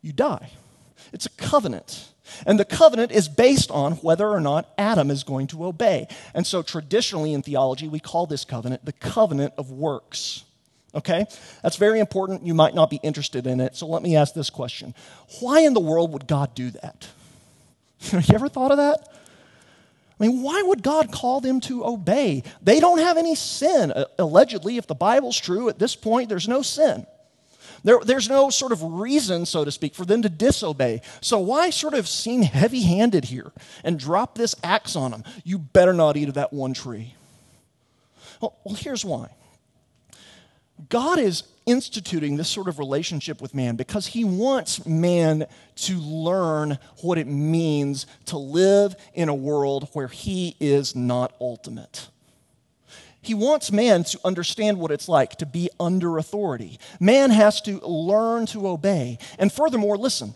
You 0.00 0.12
die. 0.12 0.50
It's 1.12 1.26
a 1.26 1.30
covenant. 1.30 2.08
And 2.46 2.58
the 2.58 2.64
covenant 2.64 3.12
is 3.12 3.28
based 3.28 3.70
on 3.70 3.92
whether 3.94 4.28
or 4.28 4.40
not 4.40 4.72
Adam 4.78 5.10
is 5.10 5.24
going 5.24 5.46
to 5.48 5.64
obey. 5.64 6.08
And 6.34 6.46
so, 6.46 6.62
traditionally 6.62 7.32
in 7.32 7.42
theology, 7.42 7.88
we 7.88 8.00
call 8.00 8.26
this 8.26 8.44
covenant 8.44 8.84
the 8.84 8.92
covenant 8.92 9.54
of 9.58 9.70
works. 9.70 10.44
Okay? 10.94 11.26
That's 11.62 11.76
very 11.76 12.00
important. 12.00 12.46
You 12.46 12.54
might 12.54 12.74
not 12.74 12.90
be 12.90 13.00
interested 13.02 13.46
in 13.46 13.60
it. 13.60 13.76
So, 13.76 13.86
let 13.86 14.02
me 14.02 14.16
ask 14.16 14.34
this 14.34 14.50
question 14.50 14.94
Why 15.40 15.60
in 15.60 15.74
the 15.74 15.80
world 15.80 16.12
would 16.12 16.26
God 16.26 16.54
do 16.54 16.70
that? 16.70 17.08
Have 18.10 18.28
you 18.28 18.34
ever 18.34 18.48
thought 18.48 18.70
of 18.70 18.78
that? 18.78 19.08
I 20.18 20.26
mean, 20.26 20.42
why 20.42 20.62
would 20.62 20.82
God 20.82 21.12
call 21.12 21.40
them 21.40 21.60
to 21.62 21.84
obey? 21.84 22.42
They 22.62 22.80
don't 22.80 22.98
have 22.98 23.18
any 23.18 23.34
sin. 23.34 23.92
Allegedly, 24.18 24.78
if 24.78 24.86
the 24.86 24.94
Bible's 24.94 25.38
true, 25.38 25.68
at 25.68 25.78
this 25.78 25.94
point, 25.94 26.30
there's 26.30 26.48
no 26.48 26.62
sin. 26.62 27.06
There, 27.86 28.00
there's 28.00 28.28
no 28.28 28.50
sort 28.50 28.72
of 28.72 28.82
reason, 28.82 29.46
so 29.46 29.64
to 29.64 29.70
speak, 29.70 29.94
for 29.94 30.04
them 30.04 30.20
to 30.22 30.28
disobey. 30.28 31.02
So 31.20 31.38
why 31.38 31.70
sort 31.70 31.94
of 31.94 32.08
seem 32.08 32.42
heavy 32.42 32.82
handed 32.82 33.26
here 33.26 33.52
and 33.84 33.96
drop 33.96 34.34
this 34.34 34.56
axe 34.64 34.96
on 34.96 35.12
them? 35.12 35.22
You 35.44 35.60
better 35.60 35.92
not 35.92 36.16
eat 36.16 36.26
of 36.28 36.34
that 36.34 36.52
one 36.52 36.74
tree. 36.74 37.14
Well, 38.40 38.56
well, 38.64 38.74
here's 38.74 39.04
why 39.04 39.28
God 40.88 41.20
is 41.20 41.44
instituting 41.64 42.36
this 42.36 42.48
sort 42.48 42.66
of 42.66 42.80
relationship 42.80 43.40
with 43.40 43.54
man 43.54 43.76
because 43.76 44.08
he 44.08 44.24
wants 44.24 44.84
man 44.84 45.46
to 45.76 45.96
learn 45.98 46.80
what 47.02 47.18
it 47.18 47.28
means 47.28 48.06
to 48.24 48.36
live 48.36 48.96
in 49.14 49.28
a 49.28 49.34
world 49.34 49.88
where 49.92 50.08
he 50.08 50.56
is 50.58 50.96
not 50.96 51.36
ultimate. 51.40 52.08
He 53.26 53.34
wants 53.34 53.72
man 53.72 54.04
to 54.04 54.20
understand 54.24 54.78
what 54.78 54.92
it's 54.92 55.08
like 55.08 55.34
to 55.36 55.46
be 55.46 55.68
under 55.80 56.16
authority. 56.16 56.78
Man 57.00 57.30
has 57.30 57.60
to 57.62 57.80
learn 57.80 58.46
to 58.46 58.68
obey. 58.68 59.18
And 59.36 59.52
furthermore, 59.52 59.96
listen, 59.96 60.34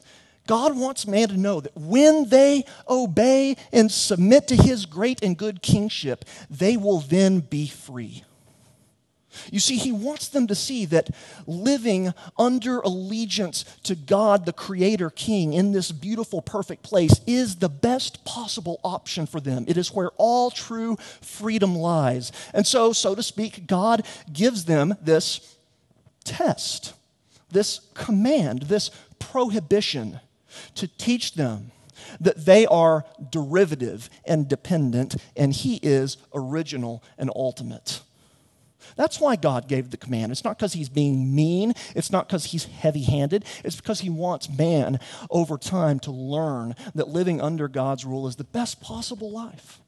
God 0.49 0.77
wants 0.77 1.07
man 1.07 1.29
to 1.29 1.37
know 1.37 1.61
that 1.61 1.77
when 1.77 2.29
they 2.29 2.65
obey 2.89 3.57
and 3.73 3.93
submit 3.93 4.49
to 4.49 4.57
his 4.57 4.87
great 4.87 5.23
and 5.23 5.37
good 5.37 5.63
kingship, 5.63 6.25
they 6.51 6.77
will 6.77 6.99
then 6.99 7.39
be 7.39 7.69
free. 7.69 8.25
You 9.51 9.61
see, 9.61 9.77
he 9.77 9.93
wants 9.93 10.29
them 10.29 10.47
to 10.49 10.55
see 10.55 10.85
that 10.87 11.11
living 11.47 12.13
under 12.39 12.81
allegiance 12.81 13.65
to 13.85 13.95
God, 13.95 14.47
the 14.47 14.53
Creator 14.53 15.11
King, 15.11 15.53
in 15.53 15.73
this 15.73 15.93
beautiful, 15.93 16.43
perfect 16.43 16.83
place 16.83 17.21
is 17.27 17.57
the 17.57 17.69
best 17.69 18.25
possible 18.25 18.81
option 18.83 19.27
for 19.27 19.41
them. 19.41 19.65
It 19.69 19.77
is 19.77 19.95
where 19.95 20.11
all 20.17 20.51
true 20.51 20.97
freedom 21.21 21.75
lies. 21.77 22.33
And 22.53 22.67
so, 22.67 22.93
so 22.93 23.15
to 23.15 23.23
speak, 23.23 23.67
God 23.67 24.05
gives 24.33 24.65
them 24.65 24.95
this 25.01 25.57
test, 26.25 26.95
this 27.51 27.81
command, 27.95 28.63
this 28.63 28.91
prohibition 29.19 30.21
to 30.75 30.89
teach 30.89 31.35
them 31.35 31.71
that 32.21 32.45
they 32.45 32.67
are 32.67 33.05
derivative 33.31 34.11
and 34.25 34.49
dependent, 34.49 35.17
and 35.37 35.53
He 35.53 35.77
is 35.77 36.17
original 36.35 37.03
and 37.19 37.31
ultimate. 37.35 38.01
That's 38.97 39.21
why 39.21 39.37
God 39.37 39.69
gave 39.69 39.91
the 39.91 39.97
command. 39.97 40.33
It's 40.33 40.45
not 40.45 40.59
because 40.59 40.73
he's 40.73 40.89
being 40.89 41.35
mean, 41.35 41.75
it's 41.95 42.11
not 42.11 42.29
because 42.29 42.47
he's 42.47 42.65
heavy 42.65 43.03
handed, 43.03 43.45
it's 43.65 43.77
because 43.77 44.01
he 44.01 44.11
wants 44.11 44.49
man 44.49 45.01
over 45.31 45.57
time 45.57 45.99
to 46.01 46.11
learn 46.11 46.75
that 46.95 47.09
living 47.09 47.41
under 47.41 47.69
God's 47.69 48.05
rule 48.05 48.27
is 48.27 48.37
the 48.37 48.45
best 48.45 48.81
possible 48.81 49.31
life. 49.31 49.81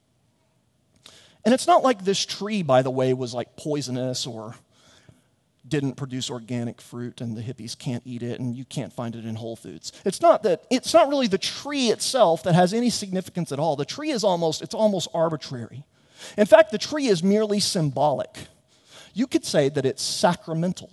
And 1.45 1.53
it's 1.53 1.67
not 1.67 1.83
like 1.83 2.05
this 2.05 2.25
tree, 2.25 2.63
by 2.63 2.83
the 2.83 2.91
way, 2.91 3.13
was 3.15 3.35
like 3.35 3.57
poisonous 3.57 4.27
or 4.27 4.55
didn't 5.67 5.95
produce 5.95 6.31
organic 6.31 6.81
fruit 6.81 7.21
and 7.21 7.37
the 7.37 7.41
hippies 7.43 7.79
can't 7.79 8.03
eat 8.05 8.23
it 8.23 8.41
and 8.41 8.57
you 8.57 8.65
can't 8.65 8.93
find 8.93 9.15
it 9.15 9.25
in 9.25 9.37
Whole 9.37 9.57
Foods. 9.57 9.93
It's 10.05 10.21
not 10.21 10.43
that 10.43 10.65
it's 10.71 10.93
not 10.93 11.09
really 11.09 11.29
the 11.29 11.39
tree 11.39 11.89
itself 11.91 12.43
that 12.45 12.55
has 12.55 12.75
any 12.75 12.91
significance 12.91 13.53
at 13.53 13.59
all. 13.59 13.77
The 13.77 13.85
tree 13.85 14.11
is 14.11 14.25
almost 14.25 14.63
it's 14.63 14.75
almost 14.75 15.09
arbitrary. 15.15 15.85
In 16.37 16.47
fact, 16.47 16.71
the 16.71 16.79
tree 16.79 17.07
is 17.07 17.23
merely 17.23 17.61
symbolic. 17.61 18.37
You 19.15 19.27
could 19.27 19.45
say 19.45 19.69
that 19.69 19.85
it's 19.85 20.03
sacramental. 20.03 20.91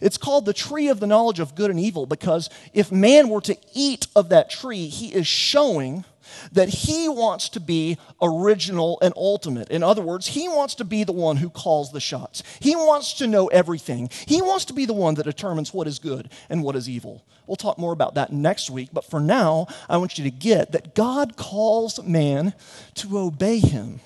It's 0.00 0.18
called 0.18 0.46
the 0.46 0.52
tree 0.52 0.88
of 0.88 1.00
the 1.00 1.06
knowledge 1.06 1.40
of 1.40 1.54
good 1.54 1.70
and 1.70 1.80
evil 1.80 2.06
because 2.06 2.50
if 2.72 2.92
man 2.92 3.28
were 3.28 3.40
to 3.42 3.56
eat 3.74 4.06
of 4.14 4.28
that 4.28 4.50
tree, 4.50 4.86
he 4.86 5.12
is 5.12 5.26
showing 5.26 6.04
that 6.52 6.68
he 6.68 7.08
wants 7.08 7.48
to 7.50 7.60
be 7.60 7.98
original 8.20 8.98
and 9.02 9.12
ultimate. 9.16 9.68
In 9.70 9.82
other 9.82 10.02
words, 10.02 10.28
he 10.28 10.48
wants 10.48 10.74
to 10.76 10.84
be 10.84 11.04
the 11.04 11.12
one 11.12 11.36
who 11.36 11.50
calls 11.50 11.92
the 11.92 12.00
shots. 12.00 12.42
He 12.60 12.76
wants 12.76 13.14
to 13.14 13.26
know 13.26 13.48
everything. 13.48 14.08
He 14.26 14.40
wants 14.40 14.64
to 14.66 14.72
be 14.72 14.86
the 14.86 14.92
one 14.92 15.14
that 15.14 15.24
determines 15.24 15.74
what 15.74 15.86
is 15.86 15.98
good 15.98 16.30
and 16.48 16.62
what 16.62 16.76
is 16.76 16.88
evil. 16.88 17.24
We'll 17.46 17.56
talk 17.56 17.78
more 17.78 17.92
about 17.92 18.14
that 18.14 18.32
next 18.32 18.70
week, 18.70 18.90
but 18.92 19.04
for 19.04 19.20
now, 19.20 19.66
I 19.88 19.96
want 19.96 20.16
you 20.16 20.24
to 20.24 20.30
get 20.30 20.72
that 20.72 20.94
God 20.94 21.36
calls 21.36 22.02
man 22.02 22.54
to 22.94 23.18
obey 23.18 23.58
him. 23.58 24.00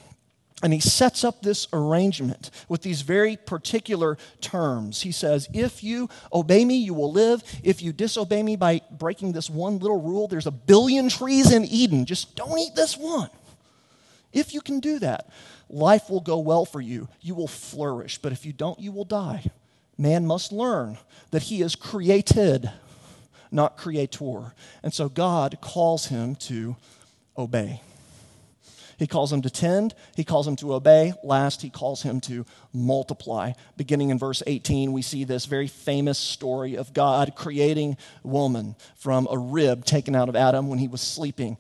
And 0.63 0.73
he 0.73 0.81
sets 0.81 1.23
up 1.23 1.43
this 1.43 1.69
arrangement 1.73 2.51
with 2.67 2.81
these 2.81 3.03
very 3.03 3.37
particular 3.37 4.17
terms. 4.41 5.03
He 5.03 5.13
says, 5.13 5.49
If 5.53 5.85
you 5.85 6.09
obey 6.33 6.65
me, 6.65 6.79
you 6.79 6.95
will 6.95 7.13
live. 7.13 7.43
If 7.63 7.83
you 7.83 7.93
disobey 7.93 8.43
me 8.43 8.57
by 8.57 8.81
breaking 8.91 9.33
this 9.33 9.51
one 9.51 9.79
little 9.79 10.01
rule, 10.01 10.29
there's 10.29 10.47
a 10.47 10.51
billion 10.51 11.11
trees 11.11 11.53
in 11.53 11.67
Eden. 11.67 12.07
Just 12.07 12.37
don't 12.37 12.59
eat 12.59 12.75
this 12.75 12.97
one. 12.97 13.29
If 14.33 14.55
you 14.55 14.63
can 14.63 14.81
do 14.81 14.99
that, 15.01 15.29
life 15.69 16.09
will 16.09 16.21
go 16.21 16.39
well 16.39 16.65
for 16.65 16.81
you. 16.81 17.09
You 17.21 17.35
will 17.35 17.49
flourish. 17.49 18.17
But 18.19 18.33
if 18.33 18.47
you 18.47 18.55
don't, 18.55 18.81
you 18.81 18.93
will 18.93 19.05
die. 19.05 19.45
Man 19.99 20.27
must 20.27 20.53
learn 20.53 20.97
that 21.33 21.45
he 21.45 21.61
is 21.61 21.75
created, 21.75 22.71
not 23.51 23.77
creator. 23.77 24.55
And 24.83 24.93
so 24.93 25.11
God 25.11 25.59
calls 25.61 26.07
him 26.07 26.35
to 26.37 26.77
obey. 27.37 27.83
He 28.99 29.07
calls 29.07 29.33
him 29.33 29.43
to 29.43 29.51
tend, 29.51 29.95
he 30.15 30.25
calls 30.25 30.47
him 30.47 30.57
to 30.57 30.75
obey. 30.75 31.13
Last, 31.23 31.61
he 31.63 31.71
calls 31.71 32.03
him 32.03 32.21
to 32.23 32.47
multiply. 32.73 33.53
Beginning 33.77 34.11
in 34.11 34.19
verse 34.19 34.43
18, 34.47 34.93
we 34.93 35.03
see 35.03 35.25
this 35.25 35.45
very 35.45 35.67
famous 35.67 36.19
story 36.19 36.77
of 36.77 36.95
God 36.95 37.35
creating 37.37 37.99
woman 38.23 38.75
from 38.97 39.29
a 39.31 39.37
rib 39.37 39.85
taken 39.85 40.15
out 40.15 40.29
of 40.29 40.37
Adam 40.37 40.69
when 40.69 40.79
he 40.79 40.89
was 40.89 41.03
sleeping. 41.03 41.59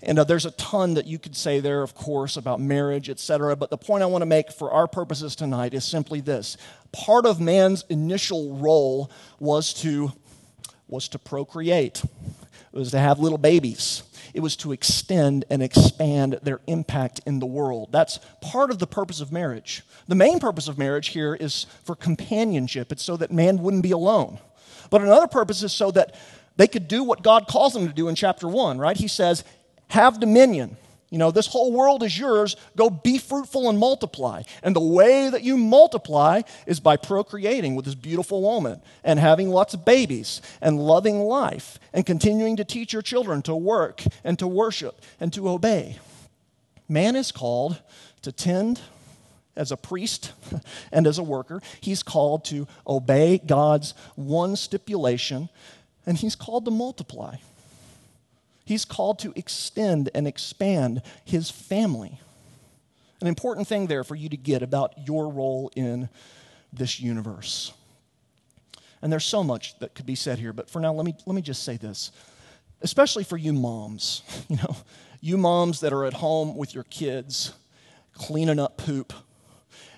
And 0.00 0.20
uh, 0.20 0.24
there's 0.24 0.46
a 0.46 0.52
ton 0.52 0.94
that 0.94 1.08
you 1.08 1.18
could 1.18 1.36
say 1.36 1.58
there, 1.58 1.82
of 1.82 1.94
course, 1.94 2.36
about 2.36 2.60
marriage, 2.60 3.10
etc. 3.10 3.56
But 3.56 3.70
the 3.70 3.78
point 3.78 4.04
I 4.04 4.06
want 4.06 4.22
to 4.22 4.26
make 4.26 4.52
for 4.52 4.70
our 4.70 4.86
purposes 4.86 5.34
tonight 5.34 5.74
is 5.74 5.84
simply 5.84 6.20
this: 6.20 6.56
part 6.92 7.26
of 7.26 7.40
man's 7.40 7.84
initial 7.88 8.56
role 8.56 9.10
was 9.40 9.74
to 9.74 10.12
was 10.86 11.08
to 11.08 11.18
procreate. 11.18 12.04
It 12.72 12.78
was 12.78 12.92
to 12.92 12.98
have 13.00 13.18
little 13.18 13.38
babies 13.38 14.04
it 14.34 14.40
was 14.40 14.56
to 14.56 14.72
extend 14.72 15.44
and 15.50 15.62
expand 15.62 16.38
their 16.42 16.60
impact 16.66 17.20
in 17.26 17.38
the 17.38 17.46
world. 17.46 17.90
That's 17.92 18.18
part 18.40 18.70
of 18.70 18.78
the 18.78 18.86
purpose 18.86 19.20
of 19.20 19.32
marriage. 19.32 19.82
The 20.06 20.14
main 20.14 20.40
purpose 20.40 20.68
of 20.68 20.78
marriage 20.78 21.08
here 21.08 21.34
is 21.34 21.66
for 21.84 21.94
companionship, 21.94 22.92
it's 22.92 23.02
so 23.02 23.16
that 23.16 23.32
man 23.32 23.58
wouldn't 23.58 23.82
be 23.82 23.92
alone. 23.92 24.38
But 24.90 25.02
another 25.02 25.26
purpose 25.26 25.62
is 25.62 25.72
so 25.72 25.90
that 25.92 26.14
they 26.56 26.66
could 26.66 26.88
do 26.88 27.04
what 27.04 27.22
God 27.22 27.46
calls 27.46 27.72
them 27.72 27.86
to 27.86 27.92
do 27.92 28.08
in 28.08 28.14
chapter 28.14 28.48
1, 28.48 28.78
right? 28.78 28.96
He 28.96 29.08
says, 29.08 29.44
have 29.88 30.20
dominion. 30.20 30.76
You 31.10 31.16
know, 31.16 31.30
this 31.30 31.46
whole 31.46 31.72
world 31.72 32.02
is 32.02 32.18
yours. 32.18 32.54
Go 32.76 32.90
be 32.90 33.16
fruitful 33.16 33.70
and 33.70 33.78
multiply. 33.78 34.42
And 34.62 34.76
the 34.76 34.80
way 34.80 35.30
that 35.30 35.42
you 35.42 35.56
multiply 35.56 36.42
is 36.66 36.80
by 36.80 36.98
procreating 36.98 37.74
with 37.74 37.86
this 37.86 37.94
beautiful 37.94 38.42
woman 38.42 38.82
and 39.02 39.18
having 39.18 39.48
lots 39.48 39.72
of 39.72 39.86
babies 39.86 40.42
and 40.60 40.78
loving 40.78 41.20
life 41.20 41.78
and 41.94 42.04
continuing 42.04 42.56
to 42.56 42.64
teach 42.64 42.92
your 42.92 43.00
children 43.00 43.40
to 43.42 43.56
work 43.56 44.02
and 44.22 44.38
to 44.38 44.46
worship 44.46 45.00
and 45.18 45.32
to 45.32 45.48
obey. 45.48 45.96
Man 46.90 47.16
is 47.16 47.32
called 47.32 47.80
to 48.22 48.30
tend 48.30 48.80
as 49.56 49.72
a 49.72 49.76
priest 49.76 50.32
and 50.92 51.06
as 51.06 51.16
a 51.16 51.22
worker. 51.22 51.62
He's 51.80 52.02
called 52.02 52.44
to 52.46 52.66
obey 52.86 53.38
God's 53.38 53.94
one 54.14 54.56
stipulation, 54.56 55.48
and 56.06 56.18
he's 56.18 56.36
called 56.36 56.66
to 56.66 56.70
multiply. 56.70 57.36
He's 58.68 58.84
called 58.84 59.18
to 59.20 59.32
extend 59.34 60.10
and 60.14 60.28
expand 60.28 61.00
his 61.24 61.50
family. 61.50 62.20
An 63.22 63.26
important 63.26 63.66
thing 63.66 63.86
there 63.86 64.04
for 64.04 64.14
you 64.14 64.28
to 64.28 64.36
get 64.36 64.62
about 64.62 64.92
your 65.06 65.32
role 65.32 65.72
in 65.74 66.10
this 66.70 67.00
universe. 67.00 67.72
And 69.00 69.10
there's 69.10 69.24
so 69.24 69.42
much 69.42 69.78
that 69.78 69.94
could 69.94 70.04
be 70.04 70.14
said 70.14 70.38
here, 70.38 70.52
but 70.52 70.68
for 70.68 70.80
now, 70.80 70.92
let 70.92 71.06
me, 71.06 71.14
let 71.24 71.34
me 71.34 71.40
just 71.40 71.62
say 71.62 71.78
this. 71.78 72.12
Especially 72.82 73.24
for 73.24 73.38
you 73.38 73.54
moms, 73.54 74.22
you 74.50 74.56
know, 74.56 74.76
you 75.22 75.38
moms 75.38 75.80
that 75.80 75.94
are 75.94 76.04
at 76.04 76.12
home 76.12 76.54
with 76.54 76.74
your 76.74 76.84
kids, 76.84 77.54
cleaning 78.12 78.58
up 78.58 78.76
poop 78.76 79.14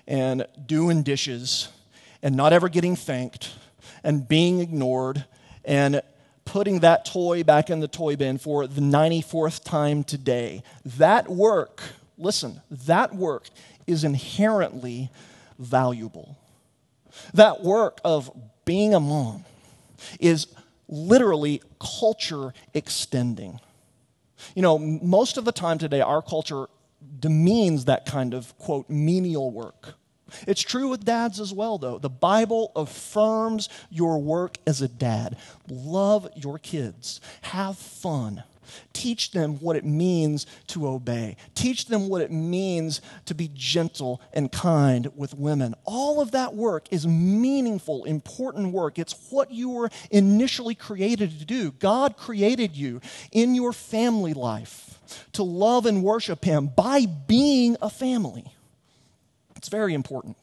and 0.07 0.47
doing 0.65 1.03
dishes 1.03 1.67
and 2.23 2.37
not 2.37 2.53
ever 2.53 2.69
getting 2.69 2.95
thanked 2.95 3.51
and 4.01 4.29
being 4.29 4.61
ignored 4.61 5.25
and 5.65 6.01
putting 6.45 6.79
that 6.79 7.05
toy 7.05 7.43
back 7.43 7.69
in 7.69 7.79
the 7.79 7.87
toy 7.87 8.15
bin 8.15 8.37
for 8.37 8.67
the 8.67 8.81
94th 8.81 9.63
time 9.63 10.03
today. 10.03 10.63
That 10.85 11.29
work, 11.29 11.81
listen, 12.17 12.61
that 12.69 13.15
work 13.15 13.49
is 13.87 14.03
inherently 14.03 15.09
valuable. 15.59 16.37
That 17.33 17.61
work 17.61 17.99
of 18.03 18.31
being 18.65 18.93
a 18.93 18.99
mom 18.99 19.45
is 20.19 20.47
literally 20.87 21.61
culture 21.79 22.53
extending. 22.73 23.59
You 24.55 24.61
know, 24.61 24.77
most 24.77 25.37
of 25.37 25.45
the 25.45 25.51
time 25.51 25.77
today, 25.77 26.01
our 26.01 26.21
culture 26.21 26.67
demeans 27.19 27.85
that 27.85 28.05
kind 28.05 28.33
of, 28.33 28.57
quote, 28.57 28.89
menial 28.89 29.51
work. 29.51 29.95
It's 30.47 30.61
true 30.61 30.87
with 30.87 31.05
dads 31.05 31.39
as 31.39 31.53
well, 31.53 31.77
though. 31.77 31.99
The 31.99 32.09
Bible 32.09 32.71
affirms 32.75 33.69
your 33.89 34.21
work 34.21 34.57
as 34.65 34.81
a 34.81 34.87
dad. 34.87 35.37
Love 35.69 36.27
your 36.35 36.59
kids, 36.59 37.21
have 37.41 37.77
fun. 37.77 38.43
Teach 38.93 39.31
them 39.31 39.55
what 39.59 39.75
it 39.75 39.85
means 39.85 40.45
to 40.67 40.87
obey. 40.87 41.35
Teach 41.55 41.87
them 41.87 42.09
what 42.09 42.21
it 42.21 42.31
means 42.31 43.01
to 43.25 43.35
be 43.35 43.49
gentle 43.53 44.21
and 44.33 44.51
kind 44.51 45.11
with 45.15 45.33
women. 45.33 45.75
All 45.85 46.21
of 46.21 46.31
that 46.31 46.55
work 46.55 46.87
is 46.91 47.07
meaningful, 47.07 48.03
important 48.05 48.71
work. 48.71 48.99
It's 48.99 49.15
what 49.29 49.51
you 49.51 49.69
were 49.69 49.89
initially 50.09 50.75
created 50.75 51.39
to 51.39 51.45
do. 51.45 51.71
God 51.71 52.17
created 52.17 52.75
you 52.75 53.01
in 53.31 53.55
your 53.55 53.73
family 53.73 54.33
life 54.33 54.99
to 55.33 55.43
love 55.43 55.85
and 55.85 56.03
worship 56.03 56.45
Him 56.45 56.67
by 56.67 57.05
being 57.05 57.77
a 57.81 57.89
family. 57.89 58.45
It's 59.61 59.69
very 59.69 59.93
important. 59.93 60.37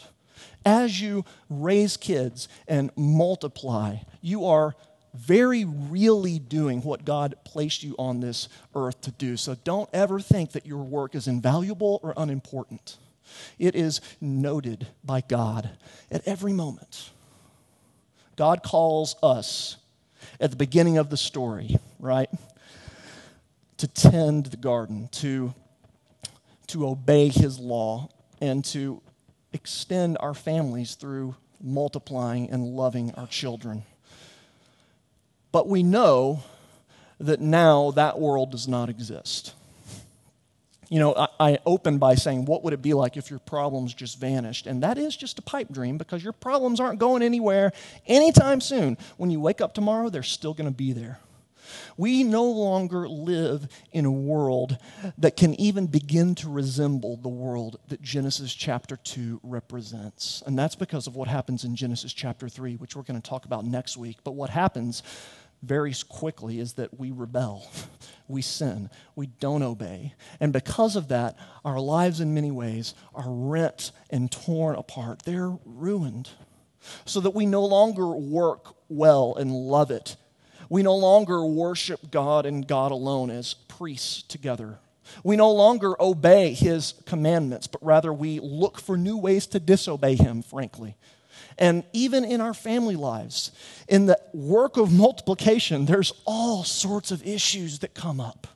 As 0.64 1.00
you 1.00 1.24
raise 1.50 1.96
kids 1.96 2.48
and 2.68 2.92
multiply, 2.94 3.96
you 4.20 4.46
are 4.46 4.76
very 5.12 5.64
really 5.64 6.38
doing 6.38 6.82
what 6.82 7.04
God 7.04 7.34
placed 7.44 7.82
you 7.82 7.96
on 7.98 8.20
this 8.20 8.48
earth 8.76 9.00
to 9.00 9.10
do. 9.10 9.36
So 9.36 9.56
don't 9.64 9.90
ever 9.92 10.20
think 10.20 10.52
that 10.52 10.66
your 10.66 10.84
work 10.84 11.16
is 11.16 11.26
invaluable 11.26 11.98
or 12.04 12.14
unimportant. 12.16 12.96
It 13.58 13.74
is 13.74 14.00
noted 14.20 14.86
by 15.02 15.22
God 15.22 15.68
at 16.12 16.22
every 16.24 16.52
moment. 16.52 17.10
God 18.36 18.62
calls 18.62 19.16
us 19.20 19.78
at 20.38 20.52
the 20.52 20.56
beginning 20.56 20.96
of 20.96 21.10
the 21.10 21.16
story, 21.16 21.76
right? 21.98 22.30
To 23.78 23.88
tend 23.88 24.46
the 24.46 24.56
garden, 24.56 25.08
to, 25.14 25.52
to 26.68 26.86
obey 26.86 27.30
his 27.30 27.58
law, 27.58 28.10
and 28.40 28.64
to 28.66 29.02
extend 29.52 30.16
our 30.20 30.34
families 30.34 30.94
through 30.94 31.34
multiplying 31.60 32.50
and 32.50 32.64
loving 32.64 33.14
our 33.14 33.26
children. 33.26 33.82
But 35.52 35.68
we 35.68 35.82
know 35.82 36.42
that 37.18 37.40
now 37.40 37.90
that 37.92 38.18
world 38.18 38.50
does 38.50 38.68
not 38.68 38.88
exist. 38.88 39.54
You 40.88 41.00
know, 41.00 41.14
I, 41.14 41.28
I 41.40 41.58
opened 41.66 42.00
by 42.00 42.14
saying, 42.14 42.46
what 42.46 42.64
would 42.64 42.72
it 42.72 42.80
be 42.80 42.94
like 42.94 43.16
if 43.16 43.28
your 43.28 43.40
problems 43.40 43.92
just 43.92 44.18
vanished? 44.18 44.66
And 44.66 44.82
that 44.82 44.96
is 44.96 45.16
just 45.16 45.38
a 45.38 45.42
pipe 45.42 45.70
dream 45.70 45.98
because 45.98 46.24
your 46.24 46.32
problems 46.32 46.80
aren't 46.80 46.98
going 46.98 47.22
anywhere 47.22 47.72
anytime 48.06 48.60
soon. 48.60 48.96
When 49.16 49.30
you 49.30 49.40
wake 49.40 49.60
up 49.60 49.74
tomorrow, 49.74 50.08
they're 50.08 50.22
still 50.22 50.54
going 50.54 50.70
to 50.70 50.74
be 50.74 50.92
there. 50.92 51.18
We 51.96 52.24
no 52.24 52.44
longer 52.44 53.08
live 53.08 53.68
in 53.92 54.04
a 54.04 54.10
world 54.10 54.78
that 55.18 55.36
can 55.36 55.58
even 55.60 55.86
begin 55.86 56.34
to 56.36 56.48
resemble 56.48 57.16
the 57.16 57.28
world 57.28 57.78
that 57.88 58.02
Genesis 58.02 58.54
chapter 58.54 58.96
2 58.96 59.40
represents. 59.42 60.42
And 60.46 60.58
that's 60.58 60.76
because 60.76 61.06
of 61.06 61.16
what 61.16 61.28
happens 61.28 61.64
in 61.64 61.76
Genesis 61.76 62.12
chapter 62.12 62.48
3, 62.48 62.76
which 62.76 62.96
we're 62.96 63.02
going 63.02 63.20
to 63.20 63.28
talk 63.28 63.44
about 63.44 63.64
next 63.64 63.96
week. 63.96 64.18
But 64.24 64.32
what 64.32 64.50
happens 64.50 65.02
very 65.62 65.92
quickly 66.08 66.60
is 66.60 66.74
that 66.74 66.98
we 66.98 67.10
rebel, 67.10 67.68
we 68.28 68.42
sin, 68.42 68.90
we 69.16 69.26
don't 69.26 69.62
obey. 69.62 70.14
And 70.40 70.52
because 70.52 70.96
of 70.96 71.08
that, 71.08 71.36
our 71.64 71.80
lives 71.80 72.20
in 72.20 72.34
many 72.34 72.50
ways 72.50 72.94
are 73.14 73.28
rent 73.28 73.92
and 74.10 74.30
torn 74.30 74.76
apart. 74.76 75.22
They're 75.24 75.56
ruined. 75.64 76.30
So 77.04 77.20
that 77.20 77.34
we 77.34 77.44
no 77.44 77.64
longer 77.64 78.06
work 78.06 78.76
well 78.88 79.34
and 79.34 79.50
love 79.50 79.90
it 79.90 80.16
we 80.68 80.82
no 80.82 80.96
longer 80.96 81.44
worship 81.44 82.10
God 82.10 82.46
and 82.46 82.66
God 82.66 82.92
alone 82.92 83.30
as 83.30 83.54
priests 83.54 84.22
together. 84.22 84.78
We 85.24 85.36
no 85.36 85.50
longer 85.50 86.00
obey 86.00 86.52
his 86.52 86.94
commandments, 87.06 87.66
but 87.66 87.84
rather 87.84 88.12
we 88.12 88.40
look 88.40 88.78
for 88.78 88.96
new 88.96 89.16
ways 89.16 89.46
to 89.48 89.60
disobey 89.60 90.16
him, 90.16 90.42
frankly. 90.42 90.96
And 91.56 91.84
even 91.92 92.24
in 92.24 92.40
our 92.40 92.54
family 92.54 92.96
lives, 92.96 93.50
in 93.88 94.06
the 94.06 94.20
work 94.32 94.76
of 94.76 94.92
multiplication, 94.92 95.86
there's 95.86 96.12
all 96.24 96.62
sorts 96.62 97.10
of 97.10 97.26
issues 97.26 97.80
that 97.80 97.94
come 97.94 98.20
up. 98.20 98.46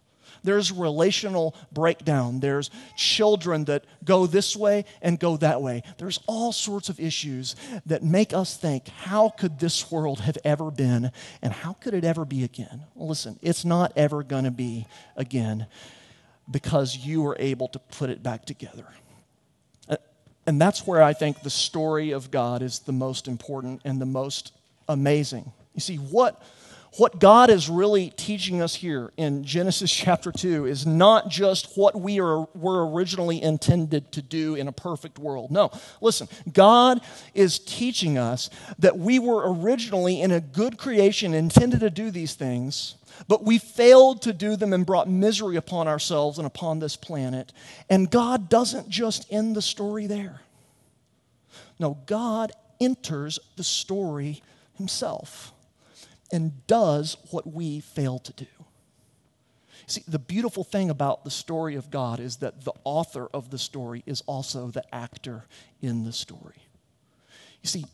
There's 0.44 0.72
relational 0.72 1.54
breakdown. 1.72 2.40
There's 2.40 2.70
children 2.96 3.64
that 3.66 3.84
go 4.04 4.26
this 4.26 4.56
way 4.56 4.84
and 5.00 5.18
go 5.18 5.36
that 5.38 5.62
way. 5.62 5.82
There's 5.98 6.20
all 6.26 6.52
sorts 6.52 6.88
of 6.88 6.98
issues 6.98 7.56
that 7.86 8.02
make 8.02 8.32
us 8.32 8.56
think, 8.56 8.88
how 8.88 9.28
could 9.28 9.58
this 9.58 9.90
world 9.90 10.20
have 10.20 10.38
ever 10.44 10.70
been 10.70 11.12
and 11.42 11.52
how 11.52 11.74
could 11.74 11.94
it 11.94 12.04
ever 12.04 12.24
be 12.24 12.44
again? 12.44 12.82
Well, 12.94 13.08
listen, 13.08 13.38
it's 13.42 13.64
not 13.64 13.92
ever 13.96 14.22
going 14.22 14.44
to 14.44 14.50
be 14.50 14.86
again 15.16 15.66
because 16.50 16.96
you 16.96 17.22
were 17.22 17.36
able 17.38 17.68
to 17.68 17.78
put 17.78 18.10
it 18.10 18.22
back 18.22 18.44
together. 18.44 18.86
And 20.44 20.60
that's 20.60 20.84
where 20.84 21.00
I 21.00 21.12
think 21.12 21.42
the 21.42 21.50
story 21.50 22.10
of 22.10 22.32
God 22.32 22.62
is 22.62 22.80
the 22.80 22.92
most 22.92 23.28
important 23.28 23.80
and 23.84 24.00
the 24.00 24.06
most 24.06 24.52
amazing. 24.88 25.52
You 25.72 25.80
see, 25.80 25.96
what 25.96 26.42
what 26.98 27.18
God 27.18 27.48
is 27.48 27.70
really 27.70 28.10
teaching 28.10 28.60
us 28.60 28.74
here 28.74 29.12
in 29.16 29.44
Genesis 29.44 29.90
chapter 29.94 30.30
2 30.30 30.66
is 30.66 30.86
not 30.86 31.28
just 31.28 31.76
what 31.76 31.98
we 31.98 32.20
are, 32.20 32.46
were 32.54 32.90
originally 32.90 33.42
intended 33.42 34.12
to 34.12 34.22
do 34.22 34.54
in 34.54 34.68
a 34.68 34.72
perfect 34.72 35.18
world. 35.18 35.50
No, 35.50 35.70
listen, 36.00 36.28
God 36.52 37.00
is 37.34 37.58
teaching 37.58 38.18
us 38.18 38.50
that 38.78 38.98
we 38.98 39.18
were 39.18 39.52
originally 39.54 40.20
in 40.20 40.30
a 40.30 40.40
good 40.40 40.76
creation 40.76 41.32
intended 41.32 41.80
to 41.80 41.90
do 41.90 42.10
these 42.10 42.34
things, 42.34 42.96
but 43.26 43.44
we 43.44 43.58
failed 43.58 44.22
to 44.22 44.32
do 44.32 44.56
them 44.56 44.72
and 44.72 44.84
brought 44.84 45.08
misery 45.08 45.56
upon 45.56 45.88
ourselves 45.88 46.38
and 46.38 46.46
upon 46.46 46.78
this 46.78 46.96
planet. 46.96 47.52
And 47.88 48.10
God 48.10 48.48
doesn't 48.48 48.88
just 48.88 49.26
end 49.30 49.56
the 49.56 49.62
story 49.62 50.06
there. 50.06 50.40
No, 51.78 51.98
God 52.06 52.52
enters 52.80 53.38
the 53.56 53.64
story 53.64 54.42
himself 54.76 55.51
and 56.32 56.66
does 56.66 57.18
what 57.30 57.52
we 57.52 57.78
fail 57.80 58.18
to 58.18 58.32
do. 58.32 58.46
See, 59.86 60.02
the 60.08 60.18
beautiful 60.18 60.64
thing 60.64 60.90
about 60.90 61.24
the 61.24 61.30
story 61.30 61.74
of 61.74 61.90
God 61.90 62.18
is 62.18 62.36
that 62.36 62.64
the 62.64 62.72
author 62.84 63.28
of 63.34 63.50
the 63.50 63.58
story 63.58 64.02
is 64.06 64.22
also 64.26 64.68
the 64.68 64.84
actor 64.94 65.44
in 65.80 66.04
the 66.04 66.12
story. 66.12 66.56
You 67.62 67.68
see, 67.68 67.84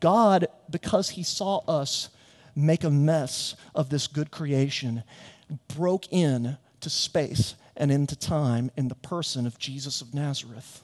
God, 0.00 0.46
because 0.70 1.10
He 1.10 1.22
saw 1.22 1.58
us 1.66 2.10
make 2.54 2.84
a 2.84 2.90
mess 2.90 3.56
of 3.74 3.90
this 3.90 4.06
good 4.06 4.30
creation, 4.30 5.02
broke 5.74 6.12
in 6.12 6.56
to 6.80 6.90
space 6.90 7.54
and 7.76 7.90
into 7.90 8.16
time 8.16 8.70
in 8.76 8.88
the 8.88 8.94
person 8.94 9.46
of 9.46 9.58
Jesus 9.58 10.00
of 10.00 10.14
Nazareth. 10.14 10.82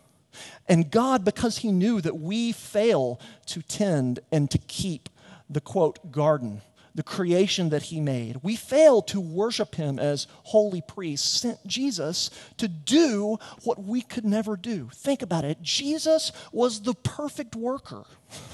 And 0.68 0.90
God, 0.90 1.24
because 1.24 1.58
He 1.58 1.70
knew 1.70 2.00
that 2.00 2.18
we 2.18 2.52
fail 2.52 3.20
to 3.46 3.62
tend 3.62 4.20
and 4.32 4.50
to 4.50 4.58
keep 4.58 5.08
the 5.48 5.60
quote 5.60 6.12
garden 6.12 6.62
the 6.94 7.02
creation 7.02 7.70
that 7.70 7.84
he 7.84 8.00
made. 8.00 8.40
We 8.42 8.56
failed 8.56 9.08
to 9.08 9.20
worship 9.20 9.74
him 9.76 9.98
as 9.98 10.26
holy 10.44 10.80
priests, 10.80 11.40
sent 11.40 11.66
Jesus 11.66 12.30
to 12.56 12.68
do 12.68 13.38
what 13.62 13.82
we 13.82 14.02
could 14.02 14.24
never 14.24 14.56
do. 14.56 14.90
Think 14.92 15.22
about 15.22 15.44
it. 15.44 15.62
Jesus 15.62 16.32
was 16.52 16.82
the 16.82 16.94
perfect 16.94 17.54
worker. 17.54 18.04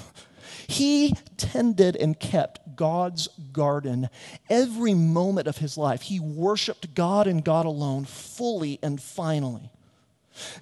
He 0.69 1.15
tended 1.37 1.95
and 1.95 2.19
kept 2.19 2.75
God's 2.75 3.29
garden 3.53 4.09
every 4.49 4.93
moment 4.93 5.47
of 5.47 5.57
his 5.57 5.77
life. 5.77 6.03
He 6.03 6.19
worshiped 6.19 6.93
God 6.93 7.25
and 7.25 7.43
God 7.43 7.65
alone 7.65 8.03
fully 8.03 8.77
and 8.83 9.01
finally. 9.01 9.71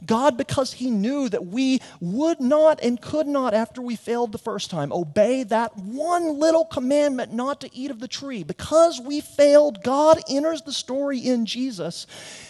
God, 0.05 0.37
because 0.37 0.73
He 0.73 0.89
knew 0.89 1.29
that 1.29 1.47
we 1.47 1.81
would 1.99 2.39
not 2.39 2.79
and 2.81 3.01
could 3.01 3.27
not, 3.27 3.53
after 3.53 3.81
we 3.81 3.95
failed 3.95 4.31
the 4.31 4.37
first 4.37 4.69
time, 4.69 4.91
obey 4.91 5.43
that 5.43 5.77
one 5.77 6.39
little 6.39 6.65
commandment 6.65 7.33
not 7.33 7.61
to 7.61 7.75
eat 7.75 7.91
of 7.91 7.99
the 7.99 8.07
tree. 8.07 8.43
Because 8.43 8.99
we 8.99 9.21
failed, 9.21 9.83
God 9.83 10.19
enters 10.29 10.61
the 10.61 10.73
story 10.73 11.19
in 11.19 11.45
Jesus, 11.45 12.07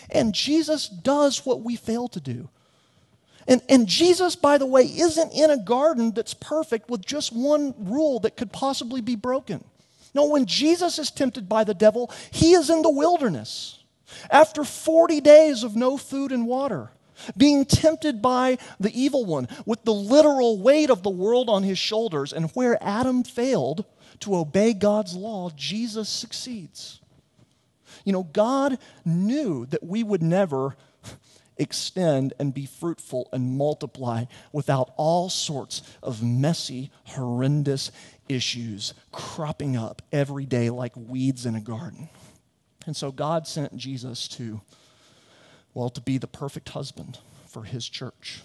and 0.10 0.34
Jesus 0.34 0.88
does 0.88 1.46
what 1.46 1.62
we 1.62 1.76
fail 1.76 2.08
to 2.10 2.20
do. 2.20 2.50
And, 3.48 3.62
and 3.70 3.88
Jesus, 3.88 4.36
by 4.36 4.58
the 4.58 4.66
way, 4.66 4.84
isn't 4.84 5.34
in 5.34 5.52
a 5.52 5.58
garden 5.58 6.12
that's 6.12 6.34
perfect 6.34 6.90
with 6.90 7.06
just 7.06 7.32
one 7.32 7.76
rule 7.78 8.20
that 8.22 8.38
could 8.38 8.52
possibly 8.52 9.02
be 9.02 9.16
broken. 9.16 9.64
No, 10.16 10.26
when 10.26 10.46
Jesus 10.46 10.98
is 10.98 11.12
tempted 11.12 11.48
by 11.48 11.64
the 11.64 11.74
devil, 11.74 12.12
he 12.32 12.54
is 12.54 12.70
in 12.70 12.82
the 12.82 12.90
wilderness 12.90 13.80
after 14.32 14.64
40 14.64 15.22
days 15.22 15.64
of 15.64 15.76
no 15.76 15.98
food 15.98 16.32
and 16.32 16.48
water 16.48 16.90
being 17.38 17.66
tempted 17.66 18.22
by 18.22 18.58
the 18.80 18.92
evil 19.00 19.26
one 19.26 19.48
with 19.66 19.84
the 19.84 19.94
literal 19.94 20.60
weight 20.60 20.90
of 20.90 21.04
the 21.04 21.10
world 21.10 21.50
on 21.50 21.64
his 21.64 21.78
shoulders. 21.78 22.34
And 22.34 22.52
where 22.52 22.82
Adam 22.82 23.24
failed 23.24 23.86
to 24.22 24.36
obey 24.36 24.74
God's 24.74 25.16
law, 25.16 25.50
Jesus 25.56 26.10
succeeds. 26.10 27.00
You 28.04 28.14
know, 28.14 28.24
God 28.24 28.78
knew 29.04 29.66
that 29.68 29.84
we 29.84 30.04
would 30.04 30.22
never 30.22 30.76
extend 31.58 32.34
and 32.40 32.54
be 32.54 32.66
fruitful 32.66 33.30
and 33.32 33.58
multiply 33.58 34.26
without 34.52 34.92
all 34.98 35.30
sorts 35.30 35.82
of 36.04 36.22
messy, 36.22 36.92
horrendous 37.06 37.92
issues 38.28 38.94
cropping 39.12 39.78
up 39.78 40.02
every 40.12 40.46
day 40.46 40.70
like 40.70 40.94
weeds 40.96 41.46
in 41.46 41.56
a 41.56 41.62
garden. 41.62 42.10
And 42.86 42.96
so 42.96 43.12
God 43.12 43.48
sent 43.48 43.76
Jesus 43.76 44.28
to 44.30 44.62
well, 45.76 45.92
to 45.92 46.02
be 46.02 46.18
the 46.18 46.26
perfect 46.26 46.70
husband 46.70 47.20
for 47.48 47.64
his 47.64 47.88
church, 47.88 48.42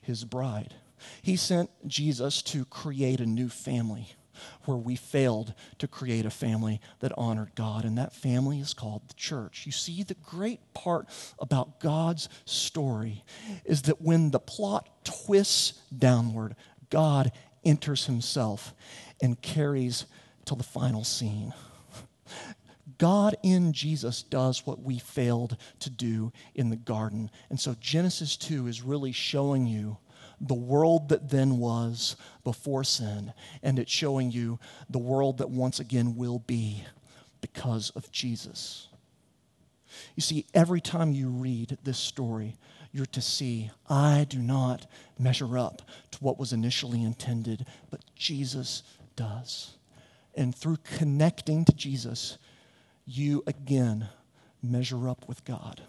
his 0.00 0.24
bride. 0.24 0.74
He 1.20 1.34
sent 1.34 1.70
Jesus 1.88 2.40
to 2.42 2.64
create 2.64 3.20
a 3.20 3.26
new 3.26 3.48
family 3.48 4.14
where 4.64 4.76
we 4.76 4.96
failed 4.96 5.54
to 5.78 5.88
create 5.88 6.26
a 6.26 6.30
family 6.30 6.80
that 7.00 7.12
honored 7.16 7.54
God, 7.54 7.84
and 7.84 7.96
that 7.98 8.12
family 8.12 8.58
is 8.58 8.74
called 8.74 9.08
the 9.08 9.14
church. 9.14 9.64
You 9.64 9.72
see, 9.72 10.02
the 10.02 10.14
great 10.14 10.60
part 10.74 11.06
about 11.38 11.80
God's 11.80 12.28
story 12.44 13.24
is 13.64 13.82
that 13.82 14.02
when 14.02 14.30
the 14.30 14.40
plot 14.40 14.88
twists 15.04 15.74
downward, 15.96 16.56
God 16.90 17.32
enters 17.64 18.06
himself 18.06 18.74
and 19.22 19.40
carries 19.40 20.06
to 20.46 20.54
the 20.54 20.62
final 20.62 21.04
scene. 21.04 21.54
God 22.98 23.36
in 23.42 23.72
Jesus 23.72 24.22
does 24.22 24.66
what 24.66 24.82
we 24.82 24.98
failed 24.98 25.56
to 25.80 25.90
do 25.90 26.32
in 26.54 26.70
the 26.70 26.76
garden. 26.76 27.30
And 27.48 27.58
so 27.58 27.74
Genesis 27.80 28.36
2 28.36 28.66
is 28.66 28.82
really 28.82 29.12
showing 29.12 29.66
you 29.66 29.98
the 30.40 30.54
world 30.54 31.08
that 31.08 31.30
then 31.30 31.58
was 31.58 32.16
before 32.42 32.84
sin, 32.84 33.32
and 33.62 33.78
it's 33.78 33.92
showing 33.92 34.30
you 34.30 34.58
the 34.90 34.98
world 34.98 35.38
that 35.38 35.48
once 35.50 35.80
again 35.80 36.16
will 36.16 36.40
be 36.40 36.84
because 37.40 37.90
of 37.90 38.10
Jesus. 38.10 38.88
You 40.16 40.22
see, 40.22 40.46
every 40.54 40.80
time 40.80 41.12
you 41.12 41.28
read 41.28 41.78
this 41.84 41.98
story, 41.98 42.56
you're 42.92 43.06
to 43.06 43.20
see, 43.20 43.70
I 43.88 44.26
do 44.28 44.38
not 44.38 44.86
measure 45.18 45.58
up 45.58 45.82
to 46.12 46.18
what 46.18 46.38
was 46.38 46.52
initially 46.52 47.02
intended, 47.02 47.66
but 47.90 48.00
Jesus 48.14 48.82
does. 49.16 49.74
And 50.34 50.54
through 50.54 50.78
connecting 50.84 51.64
to 51.64 51.72
Jesus, 51.72 52.38
you 53.06 53.42
again 53.46 54.08
measure 54.62 55.08
up 55.08 55.28
with 55.28 55.44
God. 55.44 55.82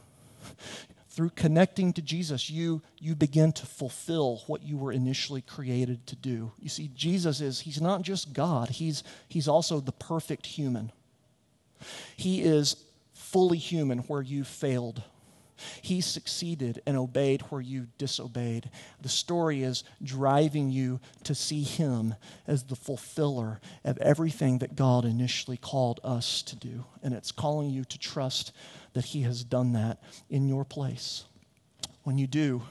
Through 1.09 1.29
connecting 1.29 1.93
to 1.93 2.01
Jesus, 2.01 2.49
you, 2.49 2.81
you 2.99 3.15
begin 3.15 3.53
to 3.53 3.65
fulfill 3.65 4.43
what 4.47 4.63
you 4.63 4.75
were 4.75 4.91
initially 4.91 5.41
created 5.41 6.05
to 6.07 6.15
do. 6.17 6.51
You 6.59 6.67
see, 6.67 6.91
Jesus 6.93 7.39
is, 7.39 7.61
he's 7.61 7.79
not 7.79 8.01
just 8.01 8.33
God, 8.33 8.69
he's, 8.69 9.03
he's 9.29 9.47
also 9.47 9.79
the 9.79 9.93
perfect 9.93 10.45
human. 10.45 10.91
He 12.17 12.41
is 12.41 12.75
fully 13.13 13.57
human 13.57 13.99
where 13.99 14.21
you 14.21 14.43
failed 14.43 15.03
he 15.81 16.01
succeeded 16.01 16.81
and 16.85 16.97
obeyed 16.97 17.41
where 17.43 17.61
you 17.61 17.87
disobeyed. 17.97 18.69
The 19.01 19.09
story 19.09 19.63
is 19.63 19.83
driving 20.03 20.69
you 20.69 20.99
to 21.23 21.35
see 21.35 21.63
him 21.63 22.15
as 22.47 22.63
the 22.63 22.75
fulfiller 22.75 23.59
of 23.83 23.97
everything 23.99 24.59
that 24.59 24.75
God 24.75 25.05
initially 25.05 25.57
called 25.57 25.99
us 26.03 26.41
to 26.43 26.55
do. 26.55 26.85
And 27.03 27.13
it's 27.13 27.31
calling 27.31 27.69
you 27.69 27.85
to 27.85 27.99
trust 27.99 28.51
that 28.93 29.05
he 29.05 29.21
has 29.23 29.43
done 29.43 29.73
that 29.73 30.01
in 30.29 30.47
your 30.47 30.65
place. 30.65 31.25
When 32.03 32.17
you 32.17 32.27
do, 32.27 32.63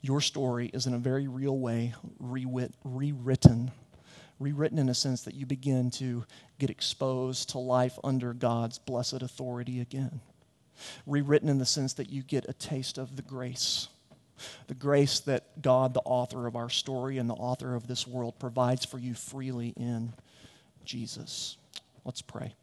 your 0.00 0.20
story 0.20 0.70
is 0.72 0.86
in 0.86 0.94
a 0.94 0.98
very 0.98 1.28
real 1.28 1.58
way 1.58 1.94
rewritten. 2.18 3.70
Rewritten 4.40 4.78
in 4.78 4.88
a 4.88 4.94
sense 4.94 5.22
that 5.22 5.34
you 5.34 5.46
begin 5.46 5.90
to 5.92 6.24
get 6.58 6.70
exposed 6.70 7.50
to 7.50 7.58
life 7.58 7.98
under 8.02 8.32
God's 8.32 8.78
blessed 8.78 9.22
authority 9.22 9.80
again 9.80 10.20
rewritten 11.06 11.48
in 11.48 11.58
the 11.58 11.66
sense 11.66 11.94
that 11.94 12.10
you 12.10 12.22
get 12.22 12.48
a 12.48 12.52
taste 12.52 12.98
of 12.98 13.16
the 13.16 13.22
grace. 13.22 13.88
The 14.66 14.74
grace 14.74 15.20
that 15.20 15.62
God, 15.62 15.94
the 15.94 16.00
author 16.00 16.46
of 16.46 16.56
our 16.56 16.70
story 16.70 17.18
and 17.18 17.30
the 17.30 17.34
author 17.34 17.74
of 17.74 17.86
this 17.86 18.06
world, 18.06 18.38
provides 18.38 18.84
for 18.84 18.98
you 18.98 19.14
freely 19.14 19.72
in 19.76 20.12
Jesus. 20.84 21.56
Let's 22.04 22.22
pray. 22.22 22.54